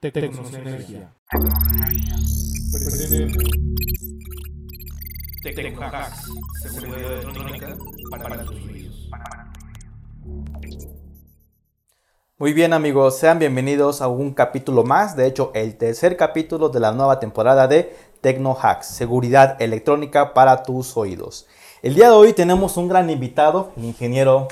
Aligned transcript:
Tecnosnergia. 0.00 1.12
Tecnohacks. 5.42 6.30
Seguridad 6.62 7.12
electrónica 7.12 7.76
para 8.10 8.44
tus 8.46 8.54
oídos. 8.64 9.10
Muy 12.38 12.54
bien 12.54 12.72
amigos, 12.72 13.18
sean 13.18 13.38
bienvenidos 13.38 14.00
a 14.00 14.08
un 14.08 14.32
capítulo 14.32 14.84
más, 14.84 15.16
de 15.16 15.26
hecho 15.26 15.52
el 15.54 15.76
tercer 15.76 16.16
capítulo 16.16 16.70
de 16.70 16.80
la 16.80 16.92
nueva 16.92 17.20
temporada 17.20 17.68
de 17.68 17.94
Tecnohacks, 18.22 18.86
seguridad 18.86 19.60
electrónica 19.60 20.32
para 20.32 20.62
tus 20.62 20.96
oídos. 20.96 21.46
El 21.82 21.94
día 21.94 22.06
de 22.06 22.14
hoy 22.14 22.32
tenemos 22.32 22.78
un 22.78 22.88
gran 22.88 23.10
invitado, 23.10 23.74
el 23.76 23.84
ingeniero 23.84 24.48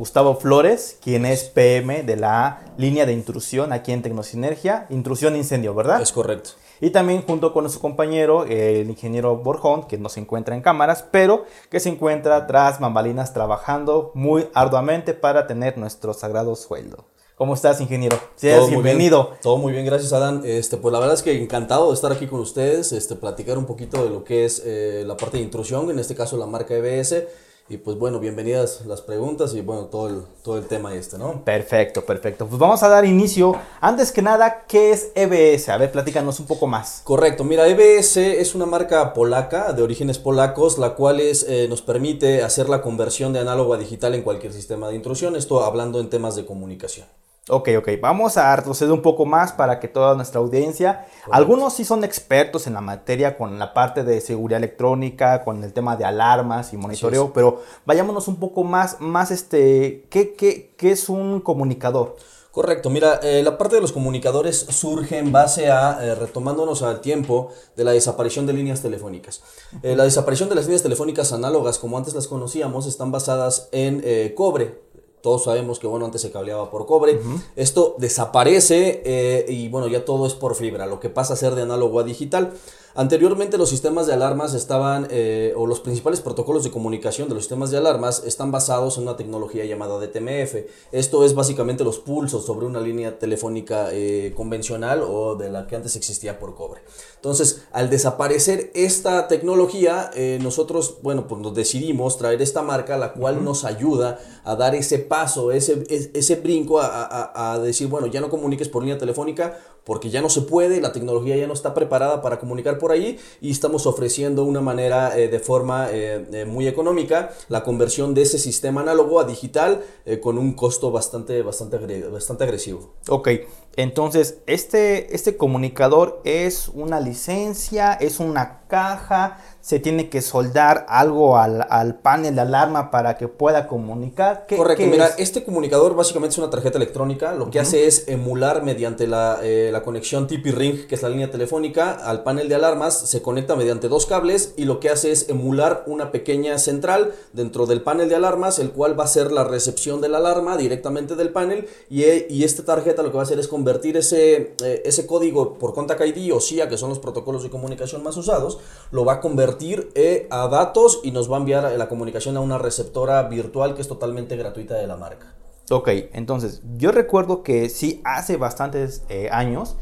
Gustavo 0.00 0.34
Flores, 0.34 0.96
quien 1.02 1.26
es 1.26 1.44
PM 1.44 2.04
de 2.04 2.16
la 2.16 2.62
línea 2.78 3.04
de 3.04 3.12
intrusión 3.12 3.70
aquí 3.70 3.92
en 3.92 4.00
Tecnosinergia, 4.00 4.86
intrusión 4.88 5.36
incendio, 5.36 5.74
¿verdad? 5.74 6.00
Es 6.00 6.10
correcto. 6.10 6.52
Y 6.80 6.88
también 6.88 7.20
junto 7.20 7.52
con 7.52 7.68
su 7.68 7.80
compañero, 7.80 8.46
el 8.46 8.88
ingeniero 8.88 9.36
Borjón, 9.36 9.86
que 9.86 9.98
no 9.98 10.08
se 10.08 10.20
encuentra 10.20 10.54
en 10.54 10.62
cámaras, 10.62 11.04
pero 11.10 11.44
que 11.68 11.80
se 11.80 11.90
encuentra 11.90 12.46
tras 12.46 12.80
bambalinas 12.80 13.34
trabajando 13.34 14.10
muy 14.14 14.48
arduamente 14.54 15.12
para 15.12 15.46
tener 15.46 15.76
nuestro 15.76 16.14
sagrado 16.14 16.56
sueldo. 16.56 17.04
¿Cómo 17.36 17.52
estás, 17.52 17.78
ingeniero? 17.82 18.18
Todo 18.40 18.62
muy 18.62 18.70
bienvenido. 18.70 19.24
bien, 19.24 19.40
todo 19.42 19.58
muy 19.58 19.72
bien, 19.74 19.84
gracias, 19.84 20.14
Adán. 20.14 20.40
Este, 20.46 20.78
pues 20.78 20.94
la 20.94 20.98
verdad 20.98 21.14
es 21.14 21.22
que 21.22 21.42
encantado 21.42 21.88
de 21.88 21.94
estar 21.94 22.10
aquí 22.10 22.26
con 22.26 22.40
ustedes, 22.40 22.92
este, 22.92 23.16
platicar 23.16 23.58
un 23.58 23.66
poquito 23.66 24.02
de 24.02 24.08
lo 24.08 24.24
que 24.24 24.46
es 24.46 24.62
eh, 24.64 25.04
la 25.06 25.18
parte 25.18 25.36
de 25.36 25.42
intrusión, 25.42 25.90
en 25.90 25.98
este 25.98 26.14
caso 26.14 26.38
la 26.38 26.46
marca 26.46 26.74
EBS. 26.74 27.26
Y 27.70 27.76
pues 27.76 27.96
bueno, 27.96 28.18
bienvenidas 28.18 28.84
las 28.84 29.00
preguntas 29.00 29.54
y 29.54 29.60
bueno, 29.60 29.84
todo 29.84 30.08
el, 30.08 30.22
todo 30.42 30.58
el 30.58 30.66
tema 30.66 30.92
este, 30.92 31.16
¿no? 31.18 31.44
Perfecto, 31.44 32.04
perfecto. 32.04 32.48
Pues 32.48 32.58
vamos 32.58 32.82
a 32.82 32.88
dar 32.88 33.04
inicio. 33.04 33.54
Antes 33.80 34.10
que 34.10 34.22
nada, 34.22 34.64
¿qué 34.66 34.90
es 34.90 35.12
EBS? 35.14 35.68
A 35.68 35.76
ver, 35.76 35.92
platícanos 35.92 36.40
un 36.40 36.46
poco 36.46 36.66
más. 36.66 37.02
Correcto, 37.04 37.44
mira, 37.44 37.68
EBS 37.68 38.16
es 38.16 38.56
una 38.56 38.66
marca 38.66 39.14
polaca, 39.14 39.72
de 39.72 39.82
orígenes 39.82 40.18
polacos, 40.18 40.78
la 40.78 40.96
cual 40.96 41.20
es, 41.20 41.46
eh, 41.48 41.68
nos 41.68 41.80
permite 41.80 42.42
hacer 42.42 42.68
la 42.68 42.82
conversión 42.82 43.32
de 43.32 43.38
análogo 43.38 43.72
a 43.72 43.78
digital 43.78 44.16
en 44.16 44.22
cualquier 44.22 44.52
sistema 44.52 44.88
de 44.88 44.96
intrusión, 44.96 45.36
esto 45.36 45.62
hablando 45.62 46.00
en 46.00 46.10
temas 46.10 46.34
de 46.34 46.44
comunicación. 46.44 47.06
Ok, 47.50 47.68
ok, 47.78 47.88
vamos 48.00 48.36
a 48.36 48.54
retroceder 48.54 48.92
un 48.92 49.02
poco 49.02 49.26
más 49.26 49.52
para 49.52 49.80
que 49.80 49.88
toda 49.88 50.14
nuestra 50.14 50.40
audiencia, 50.40 51.06
algunos 51.32 51.72
sí 51.74 51.84
son 51.84 52.04
expertos 52.04 52.68
en 52.68 52.74
la 52.74 52.80
materia 52.80 53.36
con 53.36 53.58
la 53.58 53.74
parte 53.74 54.04
de 54.04 54.20
seguridad 54.20 54.58
electrónica, 54.58 55.42
con 55.42 55.64
el 55.64 55.72
tema 55.72 55.96
de 55.96 56.04
alarmas 56.04 56.72
y 56.72 56.76
monitoreo, 56.76 57.32
pero 57.32 57.62
vayámonos 57.84 58.28
un 58.28 58.36
poco 58.36 58.62
más, 58.62 59.00
más 59.00 59.32
este, 59.32 60.06
¿qué, 60.10 60.34
qué, 60.34 60.72
qué 60.76 60.92
es 60.92 61.08
un 61.08 61.40
comunicador? 61.40 62.16
Correcto, 62.50 62.90
mira, 62.90 63.20
eh, 63.22 63.44
la 63.44 63.56
parte 63.56 63.76
de 63.76 63.80
los 63.80 63.92
comunicadores 63.92 64.58
surge 64.58 65.18
en 65.18 65.30
base 65.30 65.70
a, 65.70 66.04
eh, 66.04 66.16
retomándonos 66.16 66.82
al 66.82 67.00
tiempo 67.00 67.52
de 67.76 67.84
la 67.84 67.92
desaparición 67.92 68.44
de 68.44 68.52
líneas 68.52 68.82
telefónicas. 68.82 69.42
Eh, 69.84 69.94
la 69.94 70.02
desaparición 70.02 70.48
de 70.48 70.56
las 70.56 70.64
líneas 70.64 70.82
telefónicas 70.82 71.32
análogas, 71.32 71.78
como 71.78 71.96
antes 71.96 72.12
las 72.12 72.26
conocíamos, 72.26 72.86
están 72.86 73.12
basadas 73.12 73.68
en 73.70 74.34
cobre. 74.34 74.89
Todos 75.22 75.44
sabemos 75.44 75.78
que, 75.78 75.86
bueno, 75.86 76.06
antes 76.06 76.20
se 76.22 76.30
cableaba 76.30 76.70
por 76.70 76.86
cobre. 76.86 77.20
Esto 77.56 77.94
desaparece 77.98 79.02
eh, 79.04 79.46
y, 79.48 79.68
bueno, 79.68 79.86
ya 79.88 80.04
todo 80.04 80.26
es 80.26 80.34
por 80.34 80.54
fibra, 80.54 80.86
lo 80.86 81.00
que 81.00 81.10
pasa 81.10 81.34
a 81.34 81.36
ser 81.36 81.54
de 81.54 81.62
análogo 81.62 82.00
a 82.00 82.04
digital. 82.04 82.54
Anteriormente 83.00 83.56
los 83.56 83.70
sistemas 83.70 84.06
de 84.06 84.12
alarmas 84.12 84.52
estaban, 84.52 85.08
eh, 85.08 85.54
o 85.56 85.66
los 85.66 85.80
principales 85.80 86.20
protocolos 86.20 86.64
de 86.64 86.70
comunicación 86.70 87.30
de 87.30 87.34
los 87.34 87.44
sistemas 87.44 87.70
de 87.70 87.78
alarmas 87.78 88.22
están 88.26 88.52
basados 88.52 88.98
en 88.98 89.04
una 89.04 89.16
tecnología 89.16 89.64
llamada 89.64 89.98
DTMF. 89.98 90.66
Esto 90.92 91.24
es 91.24 91.34
básicamente 91.34 91.82
los 91.82 91.98
pulsos 91.98 92.44
sobre 92.44 92.66
una 92.66 92.78
línea 92.78 93.18
telefónica 93.18 93.88
eh, 93.90 94.34
convencional 94.36 95.02
o 95.02 95.34
de 95.34 95.48
la 95.48 95.66
que 95.66 95.76
antes 95.76 95.96
existía 95.96 96.38
por 96.38 96.54
cobre. 96.54 96.82
Entonces, 97.16 97.62
al 97.72 97.88
desaparecer 97.88 98.70
esta 98.74 99.28
tecnología, 99.28 100.10
eh, 100.14 100.38
nosotros, 100.42 100.98
bueno, 101.00 101.26
pues 101.26 101.40
nos 101.40 101.54
decidimos 101.54 102.18
traer 102.18 102.42
esta 102.42 102.60
marca, 102.60 102.98
la 102.98 103.14
cual 103.14 103.42
nos 103.42 103.64
ayuda 103.64 104.18
a 104.44 104.56
dar 104.56 104.74
ese 104.74 104.98
paso, 104.98 105.52
ese, 105.52 105.84
ese, 105.88 106.10
ese 106.12 106.36
brinco 106.36 106.80
a, 106.80 107.06
a, 107.06 107.54
a 107.54 107.58
decir, 107.60 107.88
bueno, 107.88 108.08
ya 108.08 108.20
no 108.20 108.28
comuniques 108.28 108.68
por 108.68 108.82
línea 108.82 108.98
telefónica 108.98 109.58
porque 109.84 110.10
ya 110.10 110.22
no 110.22 110.28
se 110.28 110.42
puede, 110.42 110.80
la 110.80 110.92
tecnología 110.92 111.36
ya 111.36 111.46
no 111.46 111.52
está 111.52 111.74
preparada 111.74 112.22
para 112.22 112.38
comunicar 112.38 112.78
por 112.78 112.92
ahí 112.92 113.18
y 113.40 113.50
estamos 113.50 113.86
ofreciendo 113.86 114.44
una 114.44 114.60
manera 114.60 115.18
eh, 115.18 115.28
de 115.28 115.38
forma 115.38 115.88
eh, 115.90 116.26
eh, 116.32 116.44
muy 116.44 116.68
económica 116.68 117.30
la 117.48 117.62
conversión 117.62 118.14
de 118.14 118.22
ese 118.22 118.38
sistema 118.38 118.80
análogo 118.82 119.20
a 119.20 119.24
digital 119.24 119.82
con 120.22 120.38
un 120.38 120.54
costo 120.54 120.90
bastante, 120.90 121.42
bastante, 121.42 121.78
bastante 122.08 122.44
agresivo. 122.44 122.94
Ok, 123.08 123.28
entonces, 123.76 124.38
este, 124.46 125.14
este 125.14 125.36
comunicador 125.36 126.20
es 126.24 126.68
una 126.74 127.00
licencia, 127.00 127.92
es 127.94 128.20
una 128.20 128.58
caja, 128.68 129.38
se 129.60 129.80
tiene 129.80 130.08
que 130.08 130.22
soldar 130.22 130.86
algo 130.88 131.36
al, 131.38 131.66
al 131.70 131.96
panel 131.98 132.34
de 132.36 132.40
alarma 132.42 132.90
para 132.90 133.16
que 133.16 133.26
pueda 133.28 133.66
comunicar. 133.66 134.44
¿Qué- 134.46 134.56
Correcto, 134.56 134.84
qué 134.84 134.90
mira, 134.90 135.06
es? 135.06 135.14
este 135.18 135.44
comunicador 135.44 135.94
básicamente 135.96 136.34
es 136.34 136.38
una 136.38 136.50
tarjeta 136.50 136.78
electrónica, 136.78 137.32
lo 137.32 137.50
que 137.50 137.58
hace 137.58 137.86
es 137.86 138.08
emular 138.08 138.62
mediante 138.62 139.06
la, 139.06 139.38
eh, 139.42 139.70
la 139.72 139.82
conexión 139.82 140.26
TP-Ring, 140.28 140.86
que 140.86 140.94
es 140.94 141.02
la 141.02 141.08
línea 141.08 141.30
telefónica, 141.30 141.92
al 141.92 142.22
panel 142.22 142.48
de 142.48 142.54
alarmas, 142.56 142.96
se 143.08 143.22
conecta 143.22 143.56
mediante 143.56 143.88
dos 143.88 144.06
cables 144.06 144.54
y 144.56 144.64
lo 144.66 144.78
que 144.78 144.90
hace 144.90 145.10
es 145.10 145.28
emular 145.28 145.84
una 145.86 146.12
pequeña 146.12 146.58
central 146.58 147.12
dentro 147.32 147.66
del 147.66 147.82
panel 147.82 148.08
de 148.08 148.16
alarmas, 148.16 148.58
el 148.58 148.70
cual 148.72 148.98
va 148.98 149.04
a 149.04 149.08
ser 149.08 149.32
la 149.32 149.44
recepción 149.44 150.00
de 150.00 150.08
la 150.10 150.18
alarma 150.18 150.56
directamente 150.56 151.16
del 151.16 151.30
panel 151.30 151.68
y, 151.88 152.04
y 152.28 152.44
esta 152.44 152.64
tarjeta 152.64 153.02
lo 153.02 153.10
que 153.10 153.16
va 153.16 153.22
a 153.22 153.26
hacer 153.26 153.38
es 153.40 153.48
convertir 153.48 153.69
ese, 153.70 154.54
eh, 154.62 154.82
ese 154.84 155.06
código 155.06 155.54
por 155.54 155.74
Contact 155.74 156.00
ID 156.00 156.32
o 156.34 156.40
SIA, 156.40 156.68
que 156.68 156.76
son 156.76 156.88
los 156.88 156.98
protocolos 156.98 157.42
de 157.42 157.50
comunicación 157.50 158.02
más 158.02 158.16
usados, 158.16 158.58
lo 158.90 159.04
va 159.04 159.14
a 159.14 159.20
convertir 159.20 159.90
eh, 159.94 160.26
a 160.30 160.48
datos 160.48 161.00
y 161.02 161.10
nos 161.10 161.30
va 161.30 161.36
a 161.36 161.40
enviar 161.40 161.70
la 161.72 161.88
comunicación 161.88 162.36
a 162.36 162.40
una 162.40 162.58
receptora 162.58 163.22
virtual 163.24 163.74
que 163.74 163.82
es 163.82 163.88
totalmente 163.88 164.36
gratuita 164.36 164.74
de 164.74 164.86
la 164.86 164.96
marca. 164.96 165.34
Ok, 165.70 165.88
entonces, 166.12 166.62
yo 166.76 166.90
recuerdo 166.90 167.42
que 167.42 167.68
sí, 167.68 168.00
hace 168.04 168.36
bastantes 168.36 169.04
eh, 169.08 169.28
años, 169.30 169.76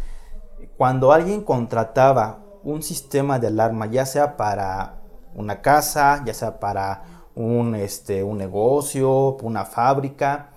cuando 0.77 1.13
alguien 1.13 1.43
contrataba 1.43 2.45
un 2.63 2.83
sistema 2.83 3.39
de 3.39 3.47
alarma, 3.47 3.87
ya 3.87 4.05
sea 4.05 4.37
para 4.37 5.01
una 5.35 5.63
casa, 5.63 6.23
ya 6.27 6.35
sea 6.35 6.61
para 6.61 7.31
un, 7.35 7.75
este, 7.75 8.23
un 8.23 8.37
negocio, 8.37 9.37
una 9.43 9.65
fábrica, 9.65 10.51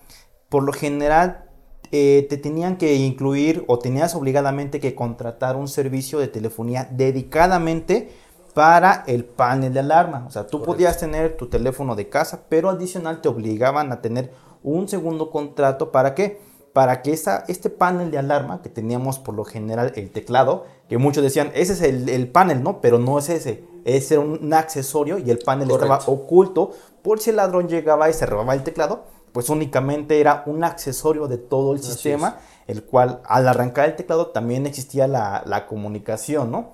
por 0.50 0.64
lo 0.64 0.74
general 0.74 1.51
eh, 1.92 2.26
te 2.30 2.38
tenían 2.38 2.78
que 2.78 2.96
incluir 2.96 3.66
o 3.68 3.80
tenías 3.80 4.16
obligadamente 4.16 4.80
que 4.80 4.96
contratar 4.96 5.56
un 5.56 5.68
servicio 5.68 6.20
de 6.20 6.28
telefonía 6.28 6.88
dedicadamente 6.90 8.10
para 8.54 9.04
el 9.08 9.26
panel 9.26 9.74
de 9.74 9.80
alarma. 9.80 10.26
O 10.28 10.32
sea, 10.32 10.44
tú 10.48 10.60
Correcto. 10.60 10.72
podías 10.72 10.98
tener 10.98 11.38
tu 11.38 11.48
teléfono 11.48 11.96
de 11.96 12.10
casa, 12.10 12.44
pero 12.50 12.70
adicional 12.70 13.22
te 13.22 13.30
obligaban 13.30 13.92
a 13.92 14.02
tener 14.02 14.32
un 14.64 14.88
segundo 14.88 15.32
contrato. 15.32 15.92
¿Para 15.92 16.16
qué? 16.16 16.40
Para 16.74 17.02
que 17.02 17.12
esa, 17.12 17.44
este 17.48 17.70
panel 17.70 18.12
de 18.12 18.18
alarma 18.18 18.62
que 18.62 18.70
teníamos 18.70 19.20
por 19.20 19.36
lo 19.36 19.44
general 19.44 19.92
el 19.96 20.12
teclado, 20.12 20.66
que 20.88 20.98
muchos 20.98 21.24
decían, 21.24 21.52
ese 21.54 21.74
es 21.74 21.82
el, 21.82 22.08
el 22.08 22.30
panel, 22.30 22.64
¿no? 22.64 22.80
Pero 22.80 23.00
no 23.00 23.20
es 23.20 23.30
ese. 23.30 23.66
Ese 23.84 24.16
era 24.16 24.24
un, 24.24 24.54
accesorio 24.54 25.18
y 25.18 25.30
el 25.32 25.40
panel 25.40 25.68
Correcto. 25.68 25.94
estaba 25.94 26.14
oculto 26.14 26.72
por 27.02 27.20
si 27.20 27.32
el 27.32 27.38
ladrón 27.38 27.68
llegaba 27.68 28.10
y 28.10 28.14
se 28.14 28.26
robaba 28.26 28.54
el 28.54 28.64
teclado, 28.64 29.06
pues 29.34 29.50
únicamente 29.50 30.20
era 30.20 30.44
un 30.46 30.64
accesorio 30.64 31.28
de 31.28 31.38
todo 31.38 31.74
el 31.74 31.80
Así 31.80 31.92
sistema, 31.92 32.40
el 32.68 32.84
cual 32.84 33.22
al 33.26 33.48
arrancar 33.48 33.90
el 33.90 33.96
teclado 33.96 34.28
también 34.28 34.66
existía 34.66 35.08
la, 35.08 35.44
la 35.46 35.68
comunicación, 35.68 36.52
¿no? 36.52 36.74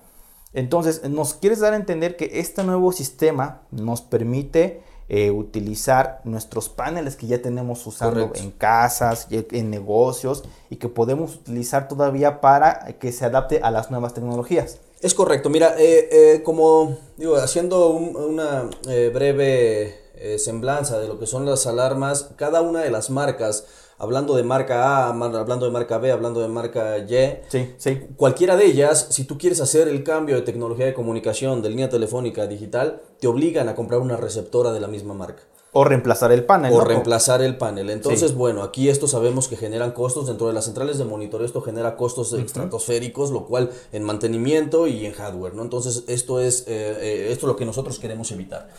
Entonces, 0.54 1.04
nos 1.08 1.34
quieres 1.36 1.60
dar 1.60 1.74
a 1.74 1.76
entender 1.76 2.16
que 2.16 2.40
este 2.40 2.64
nuevo 2.64 2.92
sistema 2.92 3.62
nos 3.72 4.02
permite 4.02 4.82
eh, 5.10 5.30
utilizar 5.32 6.20
nuestros 6.24 6.68
paneles 6.70 7.16
que 7.16 7.28
ya 7.28 7.42
tenemos 7.42 7.86
usando 7.86 8.22
Correcto. 8.28 8.40
en 8.44 8.52
casas, 8.52 9.28
y 9.30 9.46
en 9.58 9.70
negocios 9.70 10.44
y 10.70 10.78
que 10.78 10.90
podemos 10.90 11.36
utilizar 11.36 11.88
todavía 11.88 12.42
para 12.42 12.80
que 13.00 13.12
se 13.12 13.26
adapte 13.26 13.60
a 13.62 13.72
las 13.72 13.92
nuevas 13.92 14.14
tecnologías. 14.14 14.80
Es 15.00 15.14
correcto, 15.14 15.50
mira, 15.50 15.76
eh, 15.78 16.10
eh, 16.12 16.44
como 16.44 16.98
digo, 17.18 17.36
haciendo 17.36 17.90
un- 17.92 18.16
una 18.16 18.68
breve 19.14 19.96
eh, 20.20 20.40
semblanza 20.40 21.00
de 21.00 21.08
lo 21.08 21.20
que 21.20 21.28
son 21.28 21.46
las 21.46 21.68
alarmas, 21.68 22.32
cada 22.36 22.62
una 22.62 22.82
de 22.82 22.92
las 22.92 23.10
marcas, 23.10 23.66
hablando 23.98 24.36
de 24.36 24.44
marca 24.44 25.06
A, 25.06 25.10
hablando 25.10 25.66
de 25.66 25.72
marca 25.72 25.98
B, 25.98 26.12
hablando 26.12 26.42
de 26.42 26.48
marca 26.48 26.98
Y, 26.98 27.42
Sí, 27.50 27.74
sí. 27.78 28.02
Cualquiera 28.16 28.56
de 28.56 28.66
ellas, 28.66 29.08
si 29.10 29.24
tú 29.24 29.38
quieres 29.38 29.62
hacer 29.62 29.88
el 29.88 30.04
cambio 30.04 30.36
de 30.36 30.42
tecnología 30.42 30.86
de 30.86 30.94
comunicación 30.94 31.62
de 31.62 31.70
línea 31.70 31.90
telefónica 31.90 32.44
a 32.44 32.48
digital, 32.48 33.02
te 33.20 33.28
obligan 33.28 33.70
a 33.70 33.76
comprar 33.76 34.00
una 34.00 34.18
receptora 34.18 34.72
de 34.72 34.80
la 34.80 34.88
misma 34.88 35.14
marca. 35.14 35.44
O 35.74 35.84
reemplazar 35.84 36.32
el 36.32 36.46
panel. 36.46 36.74
o 36.74 36.78
¿no? 36.80 36.84
reemplazar 36.86 37.42
el 37.42 37.58
panel. 37.58 37.90
Entonces, 37.90 38.34
bueno, 38.34 38.64
aquí 38.64 38.90
esto 38.90 39.08
sabemos 39.08 39.48
que 39.48 39.58
generan 39.58 39.92
costos 39.92 40.28
dentro 40.28 40.48
de 40.48 40.54
las 40.54 40.66
centrales 40.66 40.98
de 40.98 41.06
monitoreo, 41.06 41.46
esto 41.46 41.62
genera 41.62 41.96
costos 41.96 42.34
estratosféricos, 42.34 43.32
lo 43.32 43.46
cual 43.46 43.72
en 43.92 44.04
mantenimiento 44.04 44.88
y 44.88 45.06
en 45.06 45.14
hardware, 45.14 45.54
¿no? 45.54 45.62
Entonces, 45.62 46.04
esto 46.08 46.40
es, 46.40 46.62
eh, 46.62 46.98
eh, 47.02 47.28
esto 47.32 47.46
es 47.46 47.50
lo 47.50 47.56
que 47.56 47.66
nosotros 47.66 48.00
queremos 48.00 48.32
evitar. 48.32 48.70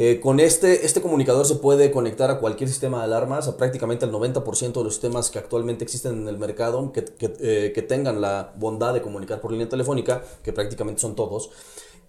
Eh, 0.00 0.20
con 0.20 0.38
este, 0.38 0.86
este 0.86 1.02
comunicador 1.02 1.44
se 1.44 1.56
puede 1.56 1.90
conectar 1.90 2.30
a 2.30 2.38
cualquier 2.38 2.68
sistema 2.68 2.98
de 2.98 3.04
alarmas, 3.04 3.48
a 3.48 3.56
prácticamente 3.56 4.04
el 4.04 4.12
90% 4.12 4.72
de 4.72 4.84
los 4.84 4.94
sistemas 4.94 5.28
que 5.28 5.40
actualmente 5.40 5.82
existen 5.82 6.22
en 6.22 6.28
el 6.28 6.38
mercado, 6.38 6.92
que, 6.92 7.04
que, 7.04 7.34
eh, 7.40 7.72
que 7.74 7.82
tengan 7.82 8.20
la 8.20 8.52
bondad 8.56 8.94
de 8.94 9.02
comunicar 9.02 9.40
por 9.40 9.50
línea 9.50 9.68
telefónica, 9.68 10.22
que 10.44 10.52
prácticamente 10.52 11.00
son 11.00 11.16
todos 11.16 11.50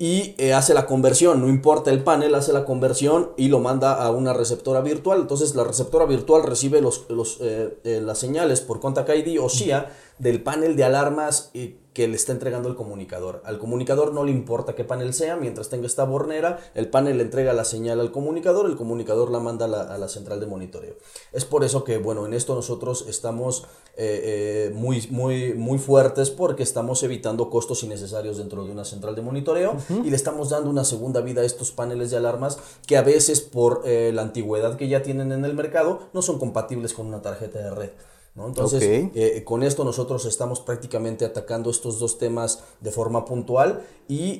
y 0.02 0.34
eh, 0.38 0.54
hace 0.54 0.74
la 0.74 0.86
conversión, 0.86 1.42
no 1.42 1.50
importa 1.50 1.92
el 1.92 2.02
panel, 2.02 2.34
hace 2.34 2.54
la 2.54 2.64
conversión 2.64 3.32
y 3.36 3.50
lo 3.50 3.60
manda 3.60 4.02
a 4.02 4.10
una 4.12 4.32
receptora 4.32 4.80
virtual. 4.80 5.20
Entonces 5.20 5.56
la 5.56 5.66
receptora 5.66 6.06
virtual 6.06 6.44
recibe 6.44 6.80
los, 6.80 7.06
los, 7.10 7.40
eh, 7.42 7.78
eh, 7.84 8.02
las 8.02 8.18
señales 8.18 8.62
por 8.62 8.80
Contact 8.80 9.10
ID 9.10 9.42
o 9.42 9.50
SIA 9.50 9.92
del 10.20 10.44
panel 10.44 10.76
de 10.76 10.84
alarmas 10.84 11.52
que 11.94 12.08
le 12.08 12.16
está 12.16 12.32
entregando 12.32 12.70
el 12.70 12.76
comunicador. 12.76 13.42
Al 13.46 13.58
comunicador 13.58 14.14
no 14.14 14.24
le 14.24 14.32
importa 14.32 14.76
qué 14.76 14.84
panel 14.84 15.14
sea, 15.14 15.36
mientras 15.36 15.70
tenga 15.70 15.88
esta 15.88 16.04
bornera, 16.04 16.60
el 16.76 16.90
panel 16.90 17.18
le 17.18 17.24
entrega 17.24 17.54
la 17.54 17.66
señal 17.66 18.00
al 18.00 18.12
comunicador, 18.12 18.68
el 18.68 18.76
comunicador 18.76 19.32
la 19.32 19.40
manda 19.40 19.66
a 19.66 19.68
la, 19.68 19.82
a 19.82 19.98
la 19.98 20.08
central 20.08 20.40
de 20.40 20.46
monitoreo. 20.46 20.96
Es 21.34 21.46
por 21.46 21.64
eso 21.64 21.84
que, 21.84 21.98
bueno, 21.98 22.26
en 22.26 22.34
esto 22.34 22.56
nosotros 22.56 23.06
estamos 23.10 23.66
eh, 24.02 24.70
eh, 24.70 24.72
muy, 24.74 25.06
muy, 25.10 25.54
muy 25.56 25.78
fuertes 25.78 26.30
porque 26.30 26.64
estamos 26.64 27.04
evitando 27.04 27.50
costos 27.50 27.84
innecesarios 27.84 28.38
dentro 28.38 28.64
de 28.64 28.72
una 28.72 28.86
central 28.86 29.14
de 29.14 29.22
monitoreo 29.22 29.76
y 29.90 30.10
le 30.10 30.16
estamos 30.16 30.50
dando 30.50 30.70
una 30.70 30.86
segunda 30.86 31.20
vida 31.20 31.42
a 31.42 31.44
estos 31.44 31.72
paneles 31.72 32.10
de 32.10 32.16
alarmas 32.16 32.60
que 32.88 32.96
a 32.96 33.02
veces 33.02 33.42
por 33.42 33.82
eh, 33.84 34.12
la 34.14 34.22
antigüedad 34.22 34.78
que 34.78 34.88
ya 34.88 35.02
tienen 35.02 35.34
en 35.34 35.44
el 35.44 35.54
mercado 35.54 36.00
no 36.14 36.22
son 36.22 36.40
compatibles 36.40 36.94
con 36.94 37.08
una 37.08 37.22
tarjeta 37.22 37.60
de 37.60 37.72
red. 37.72 37.90
¿No? 38.36 38.48
Entonces, 38.48 38.82
eh, 38.84 39.44
con 39.44 39.64
esto 39.64 39.84
nosotros 39.84 40.26
estamos 40.26 40.60
prácticamente 40.62 41.26
atacando 41.26 41.70
estos 41.70 42.00
dos 42.00 42.18
temas 42.18 42.64
de 42.80 42.92
forma 42.92 43.26
puntual 43.26 43.86
y 44.08 44.34
eh, 44.36 44.40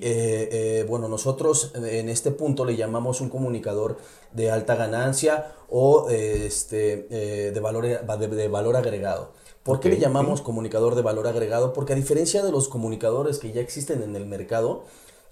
eh, 0.52 0.86
bueno, 0.88 1.08
nosotros 1.08 1.72
en 1.76 2.10
este 2.10 2.32
punto 2.32 2.66
le 2.66 2.76
llamamos 2.76 3.22
un 3.22 3.30
comunicador 3.30 3.98
de 4.34 4.52
alta 4.52 4.76
ganancia 4.76 5.54
o 5.70 6.10
eh, 6.10 6.46
este, 6.46 7.52
de, 7.52 7.60
valor, 7.60 7.86
de, 7.86 8.28
de 8.28 8.48
valor 8.48 8.76
agregado. 8.76 9.32
¿Por 9.64 9.80
qué 9.80 9.90
le 9.90 10.00
llamamos 10.00 10.42
comunicador 10.42 10.96
de 10.96 11.02
valor 11.02 11.28
agregado? 11.28 11.74
Porque 11.74 11.94
a 11.94 11.96
diferencia 11.96 12.44
de 12.44 12.52
los 12.52 12.70
comunicadores 12.70 13.40
que 13.40 13.52
ya 13.52 13.62
existen 13.62 14.02
en 14.02 14.16
el 14.16 14.26
mercado, 14.26 14.84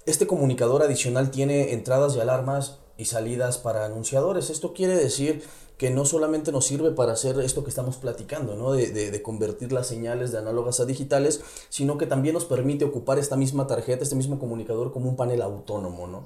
este 0.06 0.28
comunicador 0.28 0.84
adicional 0.84 1.32
tiene 1.32 1.74
entradas 1.74 2.14
de 2.14 2.22
alarmas 2.22 2.80
y 2.98 3.06
salidas 3.06 3.58
para 3.58 3.86
anunciadores. 3.86 4.50
Esto 4.50 4.74
quiere 4.74 4.96
decir 4.96 5.44
que 5.78 5.90
no 5.92 6.06
solamente 6.06 6.52
nos 6.52 6.66
sirve 6.66 6.92
para 6.92 7.14
hacer 7.14 7.40
esto 7.40 7.64
que 7.64 7.70
estamos 7.70 7.98
platicando, 7.98 8.56
¿no? 8.56 8.72
De, 8.74 8.90
de- 8.92 9.12
de 9.12 9.22
convertir 9.22 9.72
las 9.72 9.88
señales 9.88 10.32
de 10.32 10.40
análogas 10.40 10.80
a 10.80 10.86
digitales, 10.86 11.42
sino 11.70 11.98
que 11.98 12.08
también 12.08 12.34
nos 12.34 12.46
permite 12.46 12.86
ocupar 12.86 13.20
esta 13.20 13.36
misma 13.38 13.68
tarjeta, 13.68 14.04
este 14.04 14.16
mismo 14.16 14.40
comunicador 14.40 14.92
como 14.92 15.10
un 15.10 15.16
panel 15.16 15.42
autónomo, 15.42 16.08
¿no? 16.08 16.24